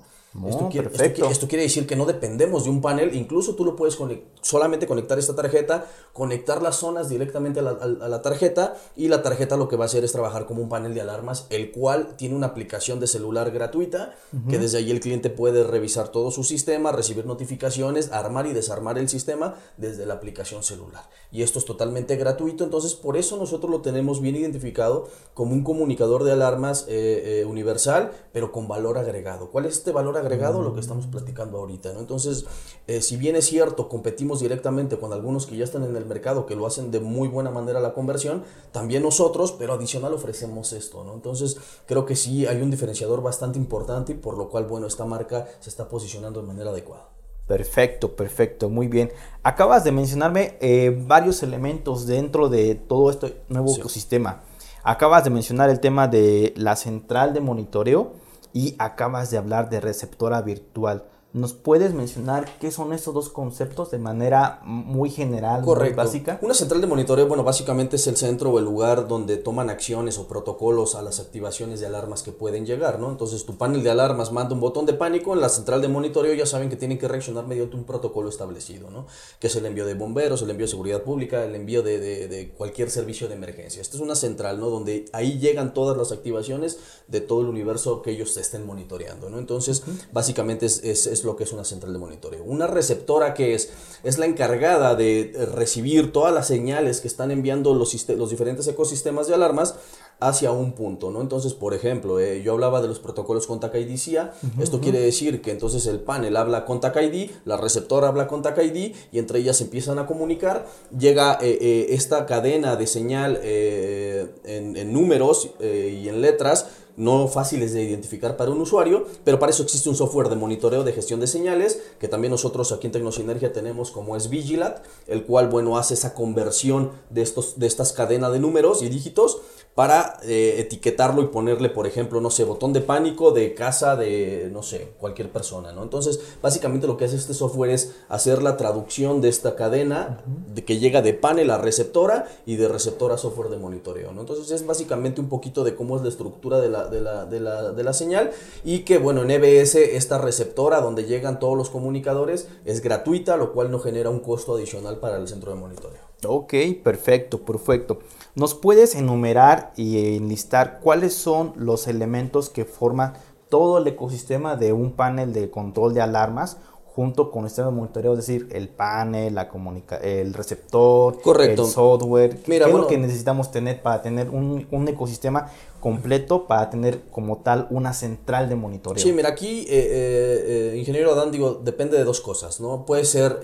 Esto, 0.47 0.69
quiere, 0.69 0.87
esto 0.87 0.97
perfecto. 0.97 1.27
qui- 1.27 1.31
esto 1.31 1.47
quiere 1.49 1.63
decir 1.63 1.85
que 1.85 1.97
no 1.97 2.05
dependemos 2.05 2.63
de 2.63 2.69
un 2.69 2.79
panel, 2.79 3.13
incluso 3.15 3.55
tú 3.55 3.65
lo 3.65 3.75
puedes 3.75 3.99
conec- 3.99 4.21
solamente 4.41 4.87
conectar 4.87 5.19
esta 5.19 5.35
tarjeta, 5.35 5.85
conectar 6.13 6.61
las 6.61 6.77
zonas 6.77 7.09
directamente 7.09 7.59
a 7.59 7.63
la, 7.63 7.71
a- 7.71 8.05
a 8.05 8.07
la 8.07 8.21
tarjeta 8.21 8.75
y 8.95 9.09
la 9.09 9.23
tarjeta 9.23 9.57
lo 9.57 9.67
que 9.67 9.75
va 9.75 9.83
a 9.83 9.87
hacer 9.87 10.05
es 10.05 10.13
trabajar 10.13 10.45
como 10.45 10.61
un 10.61 10.69
panel 10.69 10.93
de 10.93 11.01
alarmas, 11.01 11.47
el 11.49 11.71
cual 11.71 12.15
tiene 12.15 12.33
una 12.35 12.47
aplicación 12.47 13.01
de 13.01 13.07
celular 13.07 13.51
gratuita, 13.51 14.15
que 14.49 14.57
desde 14.57 14.77
ahí 14.77 14.89
el 14.91 15.01
cliente 15.01 15.29
puede 15.29 15.65
revisar 15.65 16.07
todo 16.09 16.31
su 16.31 16.45
sistema, 16.45 16.93
recibir 16.93 17.25
notificaciones, 17.25 18.11
armar 18.13 18.47
y 18.47 18.53
desarmar 18.53 18.97
el 18.97 19.09
sistema 19.09 19.55
desde 19.75 20.05
la 20.05 20.13
aplicación 20.13 20.63
celular. 20.63 21.09
Y 21.33 21.43
esto 21.43 21.59
es 21.59 21.65
totalmente 21.65 22.15
gratuito, 22.15 22.63
entonces 22.63 22.93
por 22.93 23.17
eso 23.17 23.35
nosotros 23.35 23.69
lo 23.69 23.81
tenemos 23.81 24.21
bien 24.21 24.37
identificado 24.37 25.09
como 25.33 25.51
un 25.51 25.63
comunicador 25.65 26.23
de 26.23 26.31
alarmas 26.31 26.85
eh, 26.87 27.41
eh, 27.41 27.45
universal, 27.45 28.11
pero 28.31 28.53
con 28.53 28.69
valor 28.69 28.97
agregado. 28.97 29.49
¿Cuál 29.49 29.65
es 29.65 29.73
este 29.73 29.91
valor 29.91 30.11
agregado? 30.15 30.20
Lo 30.61 30.73
que 30.73 30.79
estamos 30.79 31.05
platicando 31.07 31.57
ahorita, 31.57 31.93
¿no? 31.93 31.99
Entonces, 31.99 32.45
eh, 32.87 33.01
si 33.01 33.17
bien 33.17 33.35
es 33.35 33.45
cierto, 33.45 33.89
competimos 33.89 34.39
directamente 34.39 34.97
con 34.97 35.13
algunos 35.13 35.45
que 35.45 35.57
ya 35.57 35.63
están 35.63 35.83
en 35.83 35.95
el 35.95 36.05
mercado, 36.05 36.45
que 36.45 36.55
lo 36.55 36.65
hacen 36.65 36.91
de 36.91 36.99
muy 36.99 37.27
buena 37.27 37.49
manera 37.51 37.79
la 37.79 37.93
conversión, 37.93 38.43
también 38.71 39.03
nosotros, 39.03 39.51
pero 39.51 39.73
adicional 39.73 40.13
ofrecemos 40.13 40.73
esto, 40.73 41.03
¿no? 41.03 41.13
Entonces, 41.13 41.57
creo 41.85 42.05
que 42.05 42.15
sí 42.15 42.45
hay 42.47 42.61
un 42.61 42.71
diferenciador 42.71 43.21
bastante 43.21 43.57
importante 43.59 44.11
y 44.13 44.15
por 44.15 44.37
lo 44.37 44.49
cual, 44.49 44.65
bueno, 44.65 44.87
esta 44.87 45.05
marca 45.05 45.47
se 45.59 45.69
está 45.69 45.87
posicionando 45.87 46.41
de 46.41 46.47
manera 46.47 46.71
adecuada. 46.71 47.07
Perfecto, 47.47 48.15
perfecto, 48.15 48.69
muy 48.69 48.87
bien. 48.87 49.11
Acabas 49.43 49.83
de 49.83 49.91
mencionarme 49.91 50.57
eh, 50.61 50.95
varios 51.05 51.43
elementos 51.43 52.05
dentro 52.07 52.47
de 52.47 52.75
todo 52.75 53.09
este 53.09 53.41
nuevo 53.49 53.67
Sí. 53.69 53.79
ecosistema. 53.81 54.43
Acabas 54.83 55.23
de 55.25 55.31
mencionar 55.31 55.69
el 55.69 55.79
tema 55.79 56.07
de 56.07 56.53
la 56.55 56.75
central 56.75 57.33
de 57.33 57.41
monitoreo 57.41 58.13
y 58.53 58.75
acabas 58.79 59.31
de 59.31 59.37
hablar 59.37 59.69
de 59.69 59.81
receptora 59.81 60.41
virtual. 60.41 61.05
¿Nos 61.33 61.53
puedes 61.53 61.93
mencionar 61.93 62.57
qué 62.59 62.71
son 62.71 62.91
estos 62.91 63.13
dos 63.13 63.29
conceptos 63.29 63.89
de 63.89 63.97
manera 63.99 64.59
muy 64.65 65.09
general, 65.09 65.59
muy 65.61 65.65
Correcto. 65.65 65.95
básica? 65.95 66.37
Una 66.41 66.53
central 66.53 66.81
de 66.81 66.87
monitoreo, 66.87 67.25
bueno, 67.25 67.43
básicamente 67.45 67.95
es 67.95 68.05
el 68.07 68.17
centro 68.17 68.51
o 68.51 68.59
el 68.59 68.65
lugar 68.65 69.07
donde 69.07 69.37
toman 69.37 69.69
acciones 69.69 70.17
o 70.17 70.27
protocolos 70.27 70.93
a 70.95 71.01
las 71.01 71.21
activaciones 71.21 71.79
de 71.79 71.85
alarmas 71.85 72.21
que 72.21 72.33
pueden 72.33 72.65
llegar, 72.65 72.99
¿no? 72.99 73.09
Entonces 73.09 73.45
tu 73.45 73.55
panel 73.57 73.81
de 73.81 73.89
alarmas 73.91 74.33
manda 74.33 74.53
un 74.53 74.59
botón 74.59 74.85
de 74.85 74.93
pánico, 74.93 75.33
en 75.33 75.39
la 75.39 75.47
central 75.47 75.81
de 75.81 75.87
monitoreo 75.87 76.33
ya 76.33 76.45
saben 76.45 76.69
que 76.69 76.75
tienen 76.75 76.97
que 76.97 77.07
reaccionar 77.07 77.47
mediante 77.47 77.77
un 77.77 77.85
protocolo 77.85 78.27
establecido, 78.27 78.89
¿no? 78.89 79.05
Que 79.39 79.47
es 79.47 79.55
el 79.55 79.65
envío 79.65 79.85
de 79.85 79.93
bomberos, 79.93 80.41
el 80.41 80.49
envío 80.49 80.65
de 80.65 80.71
seguridad 80.71 81.01
pública, 81.03 81.45
el 81.45 81.55
envío 81.55 81.81
de, 81.81 81.97
de- 81.99 82.27
de 82.27 82.49
cualquier 82.49 82.91
servicio 82.91 83.29
de 83.29 83.35
emergencia. 83.35 83.81
Esta 83.81 83.95
es 83.95 84.03
una 84.03 84.15
central, 84.15 84.59
¿no? 84.59 84.69
Donde 84.69 85.05
ahí 85.13 85.39
llegan 85.39 85.73
todas 85.73 85.95
las 85.95 86.11
activaciones 86.11 86.77
de 87.07 87.21
todo 87.21 87.39
el 87.39 87.47
universo 87.47 88.01
que 88.01 88.11
ellos 88.11 88.35
estén 88.35 88.65
monitoreando, 88.65 89.29
¿no? 89.29 89.39
Entonces, 89.39 89.83
básicamente 90.11 90.65
es, 90.65 90.83
es- 90.83 91.07
es 91.07 91.20
lo 91.23 91.35
que 91.35 91.43
es 91.43 91.53
una 91.53 91.63
central 91.63 91.93
de 91.93 91.99
monitoreo. 91.99 92.43
Una 92.43 92.67
receptora 92.67 93.33
que 93.33 93.53
es, 93.53 93.69
es 94.03 94.17
la 94.17 94.25
encargada 94.25 94.95
de 94.95 95.21
eh, 95.21 95.45
recibir 95.45 96.11
todas 96.11 96.33
las 96.33 96.47
señales 96.47 97.01
que 97.01 97.07
están 97.07 97.31
enviando 97.31 97.73
los, 97.73 97.91
diferentes 98.29 98.67
ecosistemas 98.67 99.27
de 99.27 99.35
alarmas 99.35 99.75
hacia 100.19 100.51
un 100.51 100.73
punto, 100.73 101.09
¿no? 101.09 101.19
Entonces, 101.19 101.55
por 101.55 101.73
ejemplo, 101.73 102.19
eh, 102.19 102.43
yo 102.43 102.53
hablaba 102.53 102.79
de 102.79 102.87
los 102.87 102.99
protocolos 102.99 103.47
Contact 103.47 103.75
ID 103.75 103.97
CIA, 103.97 104.33
esto 104.59 104.79
quiere 104.79 104.99
decir 104.99 105.41
que 105.41 105.49
entonces 105.49 105.87
el 105.87 105.99
panel 105.99 106.37
habla 106.37 106.63
Contact 106.63 106.95
ID, 106.97 107.31
la 107.45 107.57
receptora 107.57 108.07
habla 108.07 108.27
Contact 108.27 108.59
ID 108.59 108.93
y 109.11 109.17
entre 109.17 109.39
ellas 109.39 109.57
se 109.57 109.63
empiezan 109.63 109.97
a 109.97 110.05
comunicar, 110.05 110.67
llega 110.95 111.39
eh, 111.41 111.57
eh, 111.59 111.87
esta 111.89 112.27
cadena 112.27 112.75
de 112.75 112.85
señal 112.85 113.39
en, 113.43 114.77
en 114.77 114.93
números 114.93 115.49
y 115.59 116.07
en 116.07 116.21
letras 116.21 116.67
no 116.97 117.27
fáciles 117.27 117.73
de 117.73 117.83
identificar 117.83 118.37
para 118.37 118.51
un 118.51 118.61
usuario, 118.61 119.05
pero 119.23 119.39
para 119.39 119.51
eso 119.51 119.63
existe 119.63 119.89
un 119.89 119.95
software 119.95 120.29
de 120.29 120.35
monitoreo 120.35 120.83
de 120.83 120.93
gestión 120.93 121.19
de 121.19 121.27
señales, 121.27 121.81
que 121.99 122.07
también 122.07 122.31
nosotros 122.31 122.71
aquí 122.71 122.87
en 122.87 122.93
Tecnosinergia 122.93 123.53
tenemos 123.53 123.91
como 123.91 124.15
es 124.15 124.29
Vigilat, 124.29 124.83
el 125.07 125.23
cual, 125.25 125.47
bueno, 125.47 125.77
hace 125.77 125.93
esa 125.93 126.13
conversión 126.13 126.91
de, 127.09 127.21
estos, 127.21 127.59
de 127.59 127.67
estas 127.67 127.93
cadenas 127.93 128.31
de 128.31 128.39
números 128.39 128.81
y 128.81 128.89
dígitos 128.89 129.41
para 129.75 130.19
eh, 130.23 130.55
etiquetarlo 130.59 131.21
y 131.21 131.27
ponerle, 131.27 131.69
por 131.69 131.87
ejemplo, 131.87 132.19
no 132.19 132.29
sé, 132.29 132.43
botón 132.43 132.73
de 132.73 132.81
pánico 132.81 133.31
de 133.31 133.53
casa 133.53 133.95
de, 133.95 134.49
no 134.51 134.63
sé, 134.63 134.91
cualquier 134.99 135.31
persona, 135.31 135.71
¿no? 135.71 135.83
Entonces, 135.83 136.19
básicamente 136.41 136.87
lo 136.87 136.97
que 136.97 137.05
hace 137.05 137.15
este 137.15 137.33
software 137.33 137.71
es 137.71 137.95
hacer 138.09 138.43
la 138.43 138.57
traducción 138.57 139.21
de 139.21 139.29
esta 139.29 139.55
cadena 139.55 140.21
de 140.53 140.65
que 140.65 140.77
llega 140.77 141.01
de 141.01 141.13
panel 141.13 141.51
a 141.51 141.57
receptora 141.57 142.27
y 142.45 142.57
de 142.57 142.67
receptora 142.67 143.15
a 143.15 143.17
software 143.17 143.49
de 143.49 143.57
monitoreo, 143.57 144.11
¿no? 144.11 144.21
Entonces, 144.21 144.51
es 144.51 144.65
básicamente 144.65 145.21
un 145.21 145.29
poquito 145.29 145.63
de 145.63 145.73
cómo 145.73 145.95
es 145.95 146.03
la 146.03 146.09
estructura 146.09 146.59
de 146.59 146.69
la, 146.69 146.87
de 146.87 146.99
la, 146.99 147.25
de 147.25 147.39
la, 147.39 147.71
de 147.71 147.83
la 147.83 147.93
señal 147.93 148.31
y 148.65 148.79
que, 148.79 148.97
bueno, 148.97 149.21
en 149.23 149.31
EBS 149.31 149.75
esta 149.75 150.17
receptora 150.17 150.81
donde 150.81 151.05
llegan 151.05 151.39
todos 151.39 151.57
los 151.57 151.69
comunicadores 151.69 152.49
es 152.65 152.81
gratuita, 152.81 153.37
lo 153.37 153.53
cual 153.53 153.71
no 153.71 153.79
genera 153.79 154.09
un 154.09 154.19
costo 154.19 154.55
adicional 154.55 154.97
para 154.97 155.17
el 155.17 155.29
centro 155.29 155.51
de 155.53 155.57
monitoreo. 155.59 156.10
Ok, 156.27 156.53
perfecto, 156.83 157.39
perfecto. 157.41 157.99
¿Nos 158.35 158.53
puedes 158.53 158.95
enumerar 158.95 159.73
y 159.75 160.15
enlistar 160.15 160.79
cuáles 160.81 161.13
son 161.15 161.53
los 161.55 161.87
elementos 161.87 162.49
que 162.49 162.65
forman 162.65 163.13
todo 163.49 163.79
el 163.79 163.87
ecosistema 163.87 164.55
de 164.55 164.71
un 164.71 164.93
panel 164.93 165.33
de 165.33 165.49
control 165.49 165.93
de 165.93 166.01
alarmas 166.01 166.57
junto 166.85 167.31
con 167.31 167.43
el 167.43 167.49
sistema 167.49 167.69
de 167.69 167.75
monitoreo, 167.75 168.13
es 168.13 168.19
decir, 168.19 168.49
el 168.51 168.67
panel, 168.67 169.33
la 169.33 169.47
comunica 169.47 169.95
el 169.97 170.33
receptor, 170.33 171.21
Correcto. 171.21 171.63
el 171.63 171.67
software? 171.69 172.37
¿Qué 172.41 172.51
Mira, 172.51 172.65
es 172.65 172.71
bueno. 172.71 172.83
lo 172.83 172.89
que 172.89 172.97
necesitamos 172.97 173.49
tener 173.51 173.81
para 173.81 174.01
tener 174.01 174.29
un, 174.29 174.67
un 174.71 174.87
ecosistema 174.87 175.47
completo 175.81 176.47
para 176.47 176.69
tener 176.69 177.01
como 177.11 177.39
tal 177.39 177.67
una 177.71 177.91
central 177.93 178.47
de 178.47 178.55
monitoreo. 178.55 179.01
Sí, 179.03 179.11
mira, 179.11 179.29
aquí, 179.29 179.61
eh, 179.61 179.65
eh, 179.69 180.71
eh, 180.73 180.77
ingeniero 180.77 181.11
Adán, 181.11 181.31
digo, 181.31 181.59
depende 181.63 181.97
de 181.97 182.05
dos 182.05 182.21
cosas, 182.21 182.61
¿no? 182.61 182.85
Puede 182.85 183.03
ser 183.03 183.41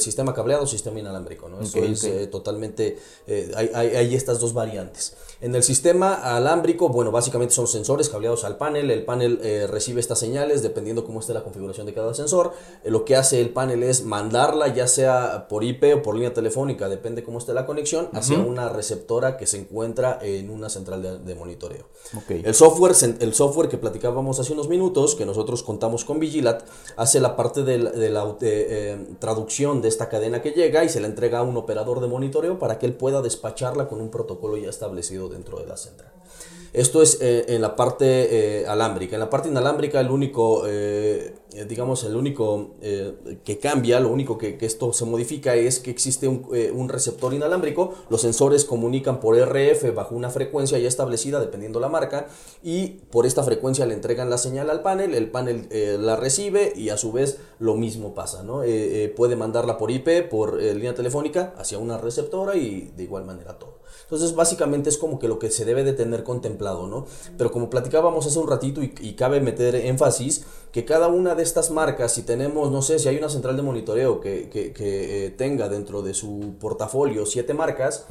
sistema 0.00 0.32
cableado 0.32 0.62
o 0.62 0.66
sistema 0.66 0.98
inalámbrico, 1.00 1.48
¿no? 1.50 1.60
Eso 1.60 1.78
es 1.84 2.30
totalmente, 2.30 2.96
hay, 3.54 3.70
hay- 3.74 3.88
hay 3.96 4.14
estas 4.14 4.40
dos 4.40 4.54
variantes. 4.54 5.14
En 5.42 5.54
el 5.54 5.62
sistema 5.62 6.14
alámbrico, 6.36 6.88
bueno, 6.90 7.10
básicamente 7.10 7.54
son 7.54 7.66
sensores 7.66 8.08
cableados 8.08 8.44
al 8.44 8.56
panel, 8.56 8.90
el 8.90 9.04
panel 9.04 9.38
recibe 9.70 10.00
estas 10.00 10.18
señales 10.18 10.62
dependiendo 10.62 11.04
cómo 11.04 11.20
esté 11.20 11.34
la 11.34 11.42
configuración 11.42 11.86
de 11.86 11.92
cada 11.94 12.14
sensor, 12.14 12.52
lo 12.84 13.04
que 13.04 13.16
hace 13.16 13.40
el 13.40 13.50
panel 13.50 13.82
es 13.82 14.04
mandarla 14.04 14.68
ya 14.68 14.86
sea 14.86 15.48
por 15.48 15.64
IP 15.64 15.82
o 15.94 16.02
por 16.02 16.14
línea 16.14 16.32
telefónica, 16.32 16.88
depende 16.88 17.24
cómo 17.24 17.38
esté 17.38 17.52
la 17.52 17.66
conexión, 17.66 18.08
hacia 18.12 18.38
una 18.38 18.68
receptora 18.68 19.36
que 19.36 19.46
se 19.46 19.58
encuentra 19.58 20.18
en 20.22 20.50
una 20.50 20.68
central 20.68 21.02
de- 21.02 21.18
de 21.18 21.34
monitoreo. 21.34 21.79
El 22.28 22.54
software, 22.54 22.94
el 23.20 23.34
software 23.34 23.68
que 23.68 23.78
platicábamos 23.78 24.40
hace 24.40 24.52
unos 24.52 24.68
minutos, 24.68 25.14
que 25.14 25.24
nosotros 25.24 25.62
contamos 25.62 26.04
con 26.04 26.18
Vigilat, 26.18 26.64
hace 26.96 27.20
la 27.20 27.36
parte 27.36 27.62
de 27.62 27.78
la, 27.78 27.90
de 27.90 28.10
la, 28.10 28.36
eh, 28.40 28.98
traducción 29.18 29.80
de 29.80 29.88
esta 29.88 30.08
cadena 30.08 30.42
que 30.42 30.50
llega 30.50 30.84
y 30.84 30.88
se 30.88 31.00
la 31.00 31.06
entrega 31.06 31.38
a 31.38 31.42
un 31.42 31.56
operador 31.56 32.00
de 32.00 32.08
monitoreo 32.08 32.58
para 32.58 32.78
que 32.78 32.86
él 32.86 32.94
pueda 32.94 33.22
despacharla 33.22 33.88
con 33.88 34.00
un 34.00 34.10
protocolo 34.10 34.56
ya 34.56 34.70
establecido 34.70 35.28
dentro 35.28 35.58
de 35.58 35.66
la 35.66 35.76
central. 35.76 36.19
Esto 36.72 37.02
es 37.02 37.18
eh, 37.20 37.46
en 37.48 37.62
la 37.62 37.74
parte 37.74 38.60
eh, 38.60 38.66
alámbrica. 38.66 39.16
En 39.16 39.20
la 39.20 39.28
parte 39.28 39.48
inalámbrica, 39.48 39.98
el 39.98 40.10
único, 40.10 40.62
eh, 40.66 41.34
digamos, 41.68 42.04
el 42.04 42.14
único 42.14 42.76
que 43.44 43.58
cambia, 43.58 43.98
lo 43.98 44.08
único 44.08 44.38
que, 44.38 44.56
esto 44.60 44.92
se 44.92 45.04
modifica 45.04 45.56
es 45.56 45.80
que 45.80 45.90
existe 45.90 46.28
un, 46.28 46.46
un 46.72 46.88
receptor 46.88 47.34
inalámbrico. 47.34 47.94
Los 48.08 48.20
sensores 48.20 48.64
comunican 48.64 49.18
por 49.18 49.36
RF 49.36 49.92
bajo 49.94 50.14
una 50.14 50.30
frecuencia 50.30 50.78
ya 50.78 50.86
establecida, 50.86 51.40
dependiendo 51.40 51.80
la 51.80 51.88
marca, 51.88 52.28
y 52.62 53.00
por 53.10 53.26
esta 53.26 53.42
frecuencia 53.42 53.84
le 53.86 53.94
entregan 53.94 54.30
la 54.30 54.38
señal 54.38 54.70
al 54.70 54.82
panel. 54.82 55.14
El 55.14 55.30
panel 55.30 55.68
la 55.98 56.14
recibe 56.14 56.72
y 56.76 56.90
a 56.90 56.96
su 56.96 57.10
vez 57.10 57.38
lo 57.58 57.74
mismo 57.74 58.14
pasa, 58.14 58.44
¿no? 58.44 58.62
Puede 59.16 59.34
mandarla 59.34 59.76
por 59.76 59.90
IP, 59.90 60.28
por 60.30 60.62
línea 60.62 60.94
telefónica, 60.94 61.52
hacia 61.58 61.78
una 61.78 61.98
receptora 61.98 62.54
y 62.56 62.92
de 62.96 63.02
igual 63.02 63.24
manera 63.24 63.58
todo. 63.58 63.79
Entonces, 64.02 64.34
básicamente 64.34 64.88
es 64.88 64.98
como 64.98 65.18
que 65.18 65.28
lo 65.28 65.38
que 65.38 65.50
se 65.50 65.64
debe 65.64 65.84
de 65.84 65.92
tener 65.92 66.24
contemplado, 66.24 66.86
¿no? 66.86 67.06
Pero 67.36 67.50
como 67.52 67.70
platicábamos 67.70 68.26
hace 68.26 68.38
un 68.38 68.48
ratito 68.48 68.82
y, 68.82 68.94
y 69.00 69.14
cabe 69.14 69.40
meter 69.40 69.74
énfasis, 69.74 70.44
que 70.72 70.84
cada 70.84 71.08
una 71.08 71.34
de 71.34 71.42
estas 71.42 71.70
marcas, 71.70 72.12
si 72.12 72.22
tenemos, 72.22 72.70
no 72.70 72.80
sé, 72.82 72.98
si 72.98 73.08
hay 73.08 73.16
una 73.16 73.28
central 73.28 73.56
de 73.56 73.62
monitoreo 73.62 74.20
que, 74.20 74.48
que- 74.48 74.72
que, 74.72 75.26
eh, 75.26 75.30
tenga 75.30 75.68
dentro 75.68 76.02
de 76.02 76.14
su 76.14 76.54
portafolio 76.60 77.26
siete 77.26 77.54
marcas, 77.54 78.06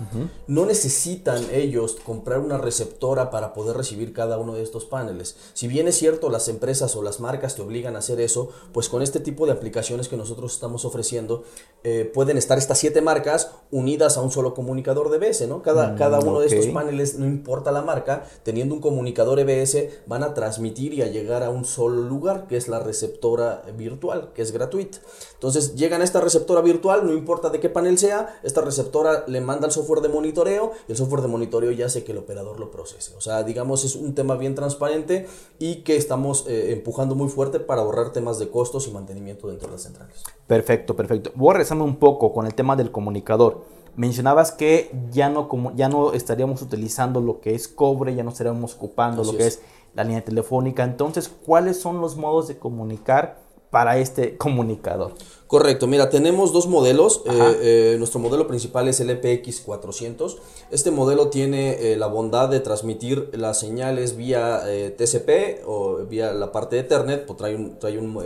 no 0.48 0.66
necesitan 0.66 1.42
ellos 1.54 1.98
comprar 2.06 2.40
una 2.40 2.58
receptora 2.58 3.32
para 3.32 3.54
poder 3.54 3.78
recibir 3.78 4.12
cada 4.14 4.38
uno 4.38 4.54
de 4.56 4.64
estos 4.64 4.86
paneles. 4.86 5.38
Si 5.54 5.68
bien 5.68 5.88
es 5.88 5.96
cierto, 5.98 6.30
las 6.30 6.48
empresas 6.50 6.96
o 6.96 7.02
las 7.04 7.20
marcas 7.20 7.56
te 7.56 7.62
obligan 7.62 7.96
a 7.96 8.00
hacer 8.00 8.20
eso, 8.20 8.50
pues 8.74 8.90
con 8.90 9.02
este 9.02 9.20
tipo 9.20 9.46
de 9.46 9.52
aplicaciones 9.54 10.08
que 10.10 10.18
nosotros 10.18 10.54
estamos 10.54 10.84
ofreciendo, 10.86 11.44
eh, 11.84 12.10
pueden 12.14 12.38
estar 12.38 12.58
estas 12.58 12.78
siete 12.80 13.02
marcas 13.02 13.52
unidas 13.72 14.18
a 14.18 14.22
un 14.22 14.32
solo 14.32 14.54
comunicador 14.54 15.10
de 15.12 15.18
BS, 15.20 15.48
¿no? 15.48 15.62
Cada, 15.62 15.96
cada 15.98 16.20
uno 16.20 16.40
de 16.42 16.48
estos 16.48 16.66
paneles, 16.74 17.18
no 17.18 17.26
importa 17.26 17.72
la 17.72 17.82
marca, 17.84 18.26
teniendo 18.44 18.76
un 18.76 18.82
comunicador 18.82 19.40
EBS, 19.40 19.90
van 20.08 20.24
a 20.24 20.34
transmitir 20.34 20.94
y 20.94 21.02
a 21.02 21.08
llegar 21.08 21.44
a 21.44 21.50
un 21.50 21.64
solo 21.66 22.02
lugar, 22.02 22.48
que 22.50 22.58
es 22.58 22.68
la 22.68 22.80
receptora 22.80 23.64
virtual, 23.78 24.32
que 24.34 24.42
es 24.42 24.52
gratuita. 24.52 24.98
Entonces 25.36 25.76
llegan 25.76 26.02
a 26.02 26.04
esta 26.04 26.20
receptora 26.20 26.62
virtual, 26.62 27.06
no 27.06 27.14
importa 27.14 27.50
de 27.50 27.60
qué 27.60 27.70
panel 27.70 27.98
sea, 27.98 28.40
esta 28.44 28.62
receptora 28.62 29.24
le 29.28 29.40
manda 29.40 29.68
el 29.68 29.72
software 29.72 30.02
de 30.02 30.10
monitoreo 30.10 30.74
y 30.88 30.92
el 30.92 30.98
software 30.98 31.22
de 31.22 31.28
monitoreo 31.28 31.72
ya 31.72 31.86
hace 31.86 32.04
que 32.04 32.12
el 32.12 32.18
operador 32.18 32.60
lo 32.60 32.72
procese. 32.72 33.16
O 33.16 33.22
sea, 33.22 33.44
digamos, 33.44 33.86
es 33.86 33.96
un 33.96 34.16
tema 34.16 34.36
bien 34.36 34.56
transparente 34.56 35.28
y 35.60 35.84
que 35.84 35.96
estamos 35.96 36.46
eh, 36.48 36.74
empujando 36.74 37.16
muy 37.16 37.30
fuerte 37.30 37.60
para 37.60 37.82
ahorrar 37.82 38.12
temas 38.12 38.40
de 38.40 38.50
costos 38.50 38.88
y 38.88 38.92
mantenimiento 38.92 39.48
dentro 39.48 39.68
de 39.68 39.74
las 39.74 39.84
centrales. 39.84 40.24
Perfecto, 40.48 40.96
perfecto. 40.96 41.32
Voy 41.36 41.52
a 41.52 41.54
regresarme 41.54 41.84
un 41.84 41.98
poco 41.98 42.34
con 42.34 42.46
el 42.46 42.56
tema 42.56 42.76
del 42.76 42.92
comunicador. 42.92 43.64
Mencionabas 43.96 44.52
que 44.52 44.92
ya 45.12 45.30
no, 45.30 45.48
como, 45.48 45.76
ya 45.76 45.90
no 45.90 46.14
estaríamos 46.14 46.62
utilizando 46.62 47.20
lo 47.22 47.42
que 47.42 47.54
es 47.54 47.68
cobre, 47.68 48.16
ya 48.16 48.24
no 48.24 48.30
estaríamos 48.30 48.76
ocupando 48.76 49.24
Así 49.24 49.32
lo 49.32 49.38
que 49.38 49.48
es. 49.48 49.56
es. 49.56 49.62
La 49.94 50.04
línea 50.04 50.24
telefónica. 50.24 50.84
Entonces, 50.84 51.30
¿cuáles 51.30 51.82
son 51.82 52.02
los 52.02 52.16
modos 52.16 52.48
de 52.48 52.58
comunicar 52.58 53.40
para 53.70 53.98
este 53.98 54.38
comunicador? 54.38 55.14
Correcto, 55.50 55.88
mira, 55.88 56.12
tenemos 56.12 56.54
dos 56.54 56.68
modelos. 56.68 57.24
Eh, 57.26 57.60
eh, 57.62 57.96
nuestro 57.98 58.20
modelo 58.20 58.46
principal 58.46 58.88
es 58.88 59.00
el 59.00 59.10
EPX 59.10 59.62
400. 59.62 60.38
Este 60.70 60.92
modelo 60.92 61.30
tiene 61.30 61.92
eh, 61.92 61.98
la 61.98 62.06
bondad 62.06 62.50
de 62.50 62.60
transmitir 62.60 63.32
las 63.34 63.60
señales 63.60 64.16
vía 64.16 64.62
TCP 64.96 65.64
o 65.66 66.06
vía 66.08 66.34
la 66.34 66.52
parte 66.52 66.76
de 66.76 66.84
Ethernet, 66.84 67.26
pues 67.26 67.38
trae 67.38 67.56
un, 67.56 67.80
trae 67.80 67.98
un 67.98 68.22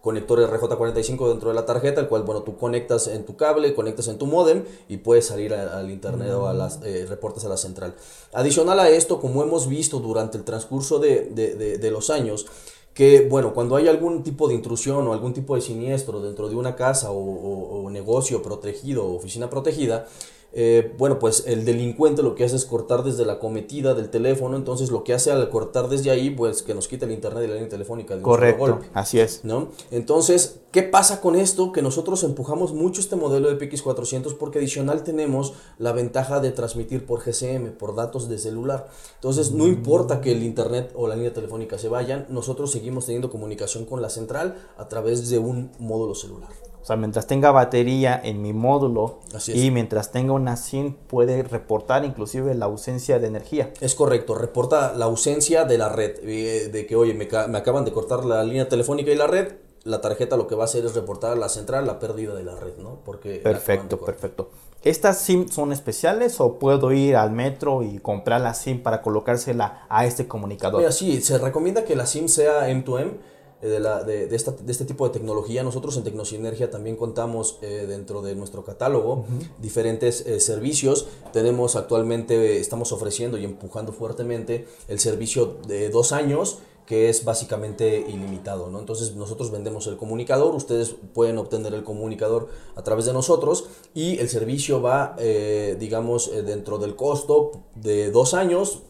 conector 0.00 0.40
RJ45 0.40 1.28
dentro 1.28 1.50
de 1.50 1.54
la 1.54 1.66
tarjeta, 1.66 2.00
el 2.00 2.08
cual, 2.08 2.24
bueno, 2.24 2.42
tú 2.42 2.56
conectas 2.56 3.06
en 3.06 3.24
tu 3.24 3.36
cable, 3.36 3.72
conectas 3.72 4.08
en 4.08 4.18
tu 4.18 4.26
modem 4.26 4.64
y 4.88 4.96
puedes 4.96 5.26
salir 5.26 5.54
a- 5.54 5.78
al 5.78 5.88
internet 5.88 6.32
o 6.32 6.48
a 6.48 6.52
las 6.54 6.80
eh, 6.82 7.06
reportes 7.08 7.44
a 7.44 7.48
la 7.48 7.58
central. 7.58 7.94
Adicional 8.32 8.80
a 8.80 8.88
esto, 8.90 9.20
como 9.20 9.44
hemos 9.44 9.68
visto 9.68 10.00
durante 10.00 10.36
el 10.36 10.42
transcurso 10.42 10.98
de, 10.98 11.26
de- 11.30 11.54
de- 11.54 11.78
de 11.78 11.90
los 11.92 12.10
años, 12.10 12.46
que 12.94 13.26
bueno, 13.28 13.54
cuando 13.54 13.76
hay 13.76 13.88
algún 13.88 14.22
tipo 14.22 14.48
de 14.48 14.54
intrusión 14.54 15.06
o 15.06 15.12
algún 15.12 15.32
tipo 15.32 15.54
de 15.54 15.60
siniestro 15.60 16.20
dentro 16.20 16.48
de 16.48 16.56
una 16.56 16.76
casa 16.76 17.10
o, 17.10 17.88
negocio 17.90 18.40
protegido 18.40 19.04
o 19.04 19.16
oficina 19.16 19.50
protegida, 19.50 20.06
eh, 20.52 20.94
bueno, 20.98 21.18
pues 21.18 21.44
el 21.46 21.64
delincuente 21.64 22.22
lo 22.22 22.34
que 22.34 22.44
hace 22.44 22.56
es 22.56 22.64
cortar 22.64 23.04
desde 23.04 23.24
la 23.24 23.38
cometida 23.38 23.94
del 23.94 24.10
teléfono, 24.10 24.56
entonces 24.56 24.90
lo 24.90 25.04
que 25.04 25.14
hace 25.14 25.30
al 25.30 25.48
cortar 25.48 25.88
desde 25.88 26.10
ahí, 26.10 26.30
pues 26.30 26.62
que 26.62 26.74
nos 26.74 26.88
quita 26.88 27.06
el 27.06 27.12
internet 27.12 27.44
y 27.44 27.46
la 27.46 27.54
línea 27.54 27.68
telefónica 27.68 28.16
de 28.16 28.22
Correcto, 28.22 28.58
golpe. 28.58 28.88
así 28.94 29.20
es. 29.20 29.44
¿no? 29.44 29.68
Entonces, 29.90 30.60
¿qué 30.72 30.82
pasa 30.82 31.20
con 31.20 31.36
esto? 31.36 31.72
Que 31.72 31.82
nosotros 31.82 32.24
empujamos 32.24 32.72
mucho 32.72 33.00
este 33.00 33.16
modelo 33.16 33.48
de 33.48 33.58
PX400 33.58 34.36
porque 34.36 34.58
adicional 34.58 35.04
tenemos 35.04 35.54
la 35.78 35.92
ventaja 35.92 36.40
de 36.40 36.50
transmitir 36.50 37.06
por 37.06 37.20
GSM, 37.24 37.72
por 37.78 37.94
datos 37.94 38.28
de 38.28 38.38
celular. 38.38 38.88
Entonces, 39.14 39.52
no 39.52 39.66
importa 39.68 40.20
que 40.20 40.32
el 40.32 40.42
internet 40.42 40.92
o 40.96 41.06
la 41.06 41.14
línea 41.14 41.32
telefónica 41.32 41.78
se 41.78 41.88
vayan, 41.88 42.26
nosotros 42.28 42.72
seguimos 42.72 43.06
teniendo 43.06 43.30
comunicación 43.30 43.84
con 43.84 44.02
la 44.02 44.10
central 44.10 44.56
a 44.76 44.88
través 44.88 45.30
de 45.30 45.38
un 45.38 45.70
módulo 45.78 46.14
celular. 46.14 46.50
O 46.82 46.84
sea, 46.84 46.96
mientras 46.96 47.26
tenga 47.26 47.50
batería 47.50 48.20
en 48.22 48.40
mi 48.40 48.52
módulo 48.52 49.20
y 49.48 49.70
mientras 49.70 50.12
tenga 50.12 50.32
una 50.32 50.56
SIM 50.56 50.94
puede 50.94 51.42
reportar 51.42 52.04
inclusive 52.04 52.54
la 52.54 52.66
ausencia 52.66 53.18
de 53.18 53.26
energía. 53.26 53.72
Es 53.80 53.94
correcto, 53.94 54.34
reporta 54.34 54.94
la 54.94 55.04
ausencia 55.04 55.64
de 55.64 55.78
la 55.78 55.90
red, 55.90 56.18
eh, 56.22 56.68
de 56.72 56.86
que, 56.86 56.96
oye, 56.96 57.12
me, 57.14 57.28
me 57.48 57.58
acaban 57.58 57.84
de 57.84 57.92
cortar 57.92 58.24
la 58.24 58.42
línea 58.42 58.68
telefónica 58.68 59.10
y 59.10 59.16
la 59.16 59.26
red, 59.26 59.52
la 59.84 60.00
tarjeta 60.00 60.36
lo 60.36 60.46
que 60.46 60.54
va 60.54 60.64
a 60.64 60.66
hacer 60.66 60.84
es 60.84 60.94
reportar 60.94 61.32
a 61.32 61.36
la 61.36 61.48
central 61.48 61.86
la 61.86 61.98
pérdida 61.98 62.34
de 62.34 62.44
la 62.44 62.54
red, 62.56 62.76
¿no? 62.78 63.00
Porque 63.04 63.36
Perfecto, 63.36 63.98
perfecto. 63.98 64.50
¿Estas 64.82 65.18
SIM 65.18 65.48
son 65.48 65.72
especiales 65.72 66.40
o 66.40 66.58
puedo 66.58 66.92
ir 66.92 67.16
al 67.16 67.30
metro 67.30 67.82
y 67.82 67.98
comprar 67.98 68.40
la 68.40 68.54
SIM 68.54 68.82
para 68.82 69.02
colocársela 69.02 69.86
a 69.88 70.06
este 70.06 70.26
comunicador? 70.26 70.80
Mira, 70.80 70.92
sí, 70.92 71.20
se 71.20 71.38
recomienda 71.38 71.84
que 71.84 71.96
la 71.96 72.06
SIM 72.06 72.28
sea 72.28 72.68
M2M. 72.68 73.12
Eh, 73.62 73.68
De, 73.68 73.80
la- 73.80 74.02
de- 74.04 74.26
de 74.26 74.36
esta- 74.36 74.52
de 74.52 74.72
este 74.72 74.84
tipo 74.84 75.06
de 75.06 75.12
tecnología, 75.12 75.62
nosotros 75.62 75.96
en 75.96 76.04
Tecnosinergia 76.04 76.70
también 76.70 76.96
contamos 76.96 77.58
eh, 77.62 77.84
dentro 77.88 78.22
de 78.22 78.34
nuestro 78.34 78.64
catálogo 78.64 79.24
diferentes 79.60 80.24
eh, 80.26 80.40
servicios. 80.40 81.06
Tenemos 81.32 81.76
actualmente, 81.76 82.58
estamos 82.58 82.92
ofreciendo 82.92 83.36
y 83.38 83.44
empujando 83.44 83.92
fuertemente 83.92 84.66
el 84.88 84.98
servicio 84.98 85.56
de 85.66 85.90
dos 85.90 86.12
años 86.12 86.58
que 86.86 87.08
es 87.08 87.24
básicamente 87.24 88.00
ilimitado, 88.08 88.68
¿no? 88.68 88.80
Entonces 88.80 89.14
nosotros 89.14 89.52
vendemos 89.52 89.86
el 89.86 89.96
comunicador, 89.96 90.56
ustedes 90.56 90.96
pueden 91.14 91.38
obtener 91.38 91.72
el 91.72 91.84
comunicador 91.84 92.48
a 92.74 92.82
través 92.82 93.04
de 93.04 93.12
nosotros 93.12 93.66
y 93.94 94.18
el 94.18 94.28
servicio 94.28 94.82
va, 94.82 95.14
eh, 95.18 95.76
digamos, 95.78 96.32
dentro 96.44 96.78
del 96.78 96.96
costo 96.96 97.52
de 97.76 98.10
dos 98.10 98.34
años 98.34 98.82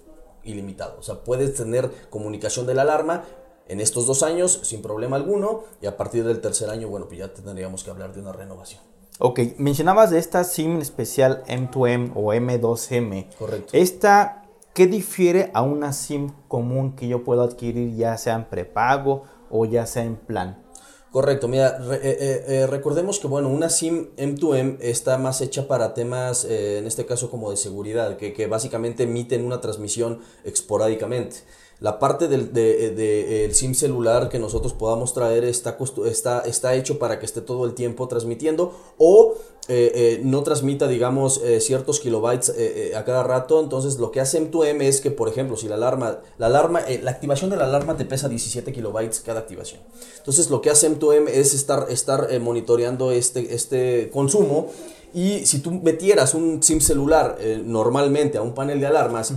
ilimitado. 0.44 0.96
O 0.98 1.02
sea, 1.02 1.22
puedes 1.24 1.54
tener 1.54 1.90
comunicación 2.08 2.66
de 2.66 2.74
la 2.74 2.82
alarma 2.82 3.24
en 3.70 3.80
estos 3.80 4.06
dos 4.06 4.22
años 4.22 4.60
sin 4.64 4.82
problema 4.82 5.16
alguno 5.16 5.62
y 5.80 5.86
a 5.86 5.96
partir 5.96 6.24
del 6.24 6.40
tercer 6.40 6.68
año, 6.70 6.88
bueno, 6.88 7.06
pues 7.06 7.18
ya 7.20 7.32
tendríamos 7.32 7.84
que 7.84 7.90
hablar 7.90 8.12
de 8.12 8.20
una 8.20 8.32
renovación. 8.32 8.80
Ok, 9.18 9.40
mencionabas 9.58 10.10
de 10.10 10.18
esta 10.18 10.44
SIM 10.44 10.80
especial 10.80 11.42
M2M 11.46 12.12
o 12.14 12.32
M2M. 12.32 13.28
Correcto. 13.38 13.70
¿Esta 13.72 14.44
qué 14.74 14.86
difiere 14.86 15.50
a 15.52 15.62
una 15.62 15.92
SIM 15.92 16.32
común 16.48 16.96
que 16.96 17.06
yo 17.08 17.22
puedo 17.24 17.42
adquirir 17.42 17.94
ya 17.96 18.16
sea 18.16 18.34
en 18.36 18.44
prepago 18.48 19.24
o 19.50 19.64
ya 19.66 19.84
sea 19.86 20.04
en 20.04 20.16
plan? 20.16 20.64
Correcto, 21.12 21.48
mira, 21.48 21.76
re- 21.80 21.96
eh, 21.96 22.16
eh, 22.20 22.44
eh, 22.46 22.66
recordemos 22.68 23.18
que 23.18 23.26
bueno, 23.26 23.48
una 23.48 23.68
SIM 23.68 24.10
M2M 24.16 24.76
está 24.80 25.18
más 25.18 25.40
hecha 25.40 25.66
para 25.66 25.92
temas, 25.92 26.44
eh, 26.44 26.78
en 26.78 26.86
este 26.86 27.04
caso 27.04 27.30
como 27.32 27.50
de 27.50 27.56
seguridad, 27.56 28.16
que, 28.16 28.32
que 28.32 28.46
básicamente 28.46 29.02
emiten 29.02 29.44
una 29.44 29.60
transmisión 29.60 30.20
esporádicamente. 30.44 31.38
La 31.80 31.98
parte 31.98 32.28
del 32.28 32.52
de, 32.52 32.90
de- 32.90 33.44
el 33.46 33.54
SIM 33.54 33.74
celular 33.74 34.28
que 34.28 34.38
nosotros 34.38 34.74
podamos 34.74 35.14
traer 35.14 35.44
está, 35.44 35.78
está, 36.06 36.40
está 36.40 36.74
hecho 36.74 36.98
para 36.98 37.18
que 37.18 37.24
esté 37.26 37.40
todo 37.40 37.64
el 37.64 37.72
tiempo 37.74 38.06
transmitiendo 38.06 38.72
o 38.98 39.34
eh, 39.68 39.92
eh, 39.94 40.20
no 40.24 40.42
transmita, 40.42 40.88
digamos, 40.88 41.40
eh, 41.44 41.60
ciertos 41.60 42.00
kilobytes 42.00 42.48
eh, 42.50 42.90
eh, 42.90 42.96
a 42.96 43.04
cada 43.04 43.22
rato. 43.22 43.60
Entonces, 43.60 43.98
lo 43.98 44.10
que 44.10 44.20
hace 44.20 44.40
M2M 44.42 44.82
es 44.82 45.00
que, 45.00 45.10
por 45.10 45.28
ejemplo, 45.28 45.56
si 45.56 45.68
la 45.68 45.76
alarma, 45.76 46.18
la 46.38 46.46
alarma, 46.46 46.80
eh, 46.80 47.00
la 47.02 47.12
activación 47.12 47.50
de 47.50 47.56
la 47.56 47.64
alarma 47.64 47.96
te 47.96 48.04
pesa 48.04 48.28
17 48.28 48.72
kilobytes 48.72 49.20
cada 49.20 49.40
activación. 49.40 49.80
Entonces, 50.18 50.50
lo 50.50 50.60
que 50.60 50.70
hace 50.70 50.90
M2M 50.90 51.28
es 51.28 51.54
estar, 51.54 51.86
estar 51.88 52.28
eh, 52.30 52.40
monitoreando 52.40 53.12
este, 53.12 53.54
este 53.54 54.10
consumo. 54.12 54.68
Y 55.12 55.44
si 55.46 55.58
tú 55.58 55.72
metieras 55.72 56.34
un 56.34 56.62
SIM 56.62 56.80
celular 56.80 57.36
eh, 57.40 57.60
normalmente 57.64 58.38
a 58.38 58.42
un 58.42 58.54
panel 58.54 58.78
de 58.80 58.86
alarmas 58.86 59.32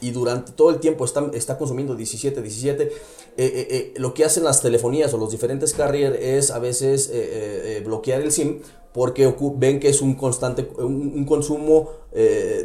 y, 0.00 0.08
y 0.08 0.10
durante 0.10 0.52
todo 0.52 0.70
el 0.70 0.78
tiempo 0.80 1.04
está, 1.04 1.30
está 1.34 1.58
consumiendo 1.58 1.94
17, 1.94 2.40
17, 2.40 2.82
eh, 2.84 2.90
eh, 3.36 3.94
lo 3.96 4.14
que 4.14 4.24
hacen 4.24 4.44
las 4.44 4.62
telefonías 4.62 5.12
o 5.14 5.18
los 5.18 5.30
diferentes 5.30 5.74
carrier 5.74 6.14
es 6.16 6.50
a 6.50 6.58
veces 6.58 7.12
bloquear 7.84 8.22
el 8.22 8.32
SIM 8.32 8.60
porque 8.92 9.32
ven 9.56 9.78
que 9.80 9.90
es 9.90 10.00
un 10.00 10.14
constante, 10.14 10.68
un, 10.78 11.12
un 11.14 11.24
consumo, 11.26 11.90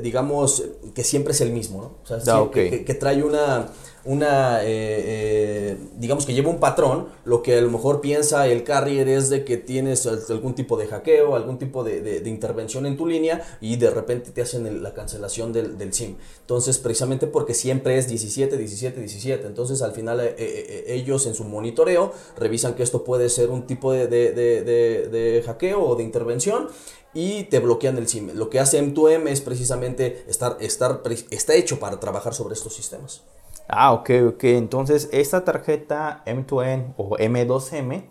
digamos, 0.02 0.64
que 0.96 1.04
siempre 1.04 1.34
es 1.34 1.42
el 1.42 1.52
mismo, 1.52 1.82
¿no? 1.82 1.88
O 2.04 2.08
sea, 2.08 2.18
Ah, 2.18 2.22
sí, 2.24 2.32
ok. 2.32 2.52
que, 2.54 2.70
que- 2.70 2.86
que 2.86 2.94
trae 2.96 3.22
una, 3.24 3.68
una 4.06 4.64
eh, 4.64 4.68
eh, 4.68 5.78
digamos 5.98 6.26
que 6.26 6.34
lleva 6.34 6.50
un 6.50 6.60
patrón, 6.60 7.08
lo 7.24 7.42
que 7.42 7.58
a 7.58 7.62
lo 7.62 7.70
mejor 7.72 8.02
piensa 8.02 8.48
el 8.48 8.64
carrier 8.64 9.08
es 9.08 9.30
de 9.30 9.46
que 9.46 9.58
tienes 9.58 10.06
al- 10.06 10.22
algún 10.30 10.56
tipo 10.56 10.76
de 10.78 10.88
hackeo, 10.88 11.36
algún 11.36 11.58
tipo 11.58 11.84
de, 11.84 12.02
de- 12.02 12.30
intervención 12.30 12.86
en 12.86 12.98
tu 12.98 13.06
línea 13.06 13.42
y 13.62 13.78
de 13.78 13.90
repente 13.90 14.32
te 14.32 14.42
hacen 14.42 14.84
la 14.84 14.94
cancelación 14.94 15.54
del, 15.54 15.78
del 15.78 15.94
SIM. 15.94 16.18
Entonces, 16.42 16.80
precisamente 16.80 17.28
porque 17.28 17.54
siempre 17.54 17.98
es 17.98 18.08
17, 18.10 18.58
17, 18.58 19.00
17. 19.00 19.48
Entonces, 19.48 19.82
al 19.82 19.94
final 19.94 20.20
eh, 20.22 20.84
ellos 20.88 21.26
en 21.28 21.36
su 21.36 21.44
monitoreo 21.46 22.12
revisan 22.38 22.74
que 22.74 22.84
esto 22.84 23.04
puede 23.04 23.30
ser 23.30 23.50
un 23.52 23.68
tipo 23.68 23.94
de, 23.94 24.08
de- 24.08 25.44
hackeo 25.46 25.82
o 25.82 25.96
de 25.96 26.04
intervención 26.04 26.68
y 27.14 27.44
te 27.46 27.60
bloquean 27.60 27.98
el 27.98 28.08
SIM. 28.08 28.32
Lo 28.34 28.50
que 28.50 28.60
hace 28.60 28.82
M2M 28.84 29.28
es 29.30 29.42
precisamente 29.42 30.24
estar, 30.28 30.58
estar, 30.60 31.02
está 31.30 31.54
hecho 31.54 31.80
para 31.80 32.00
trabajar 32.00 32.34
sobre 32.34 32.56
estos 32.56 32.76
sistemas. 32.76 33.22
Ah, 33.68 33.94
ok, 33.94 34.10
ok. 34.30 34.44
Entonces, 34.46 35.10
esta 35.12 35.44
tarjeta 35.46 36.22
M2M 36.26 36.94
o 36.98 37.18
M2M 37.18 38.04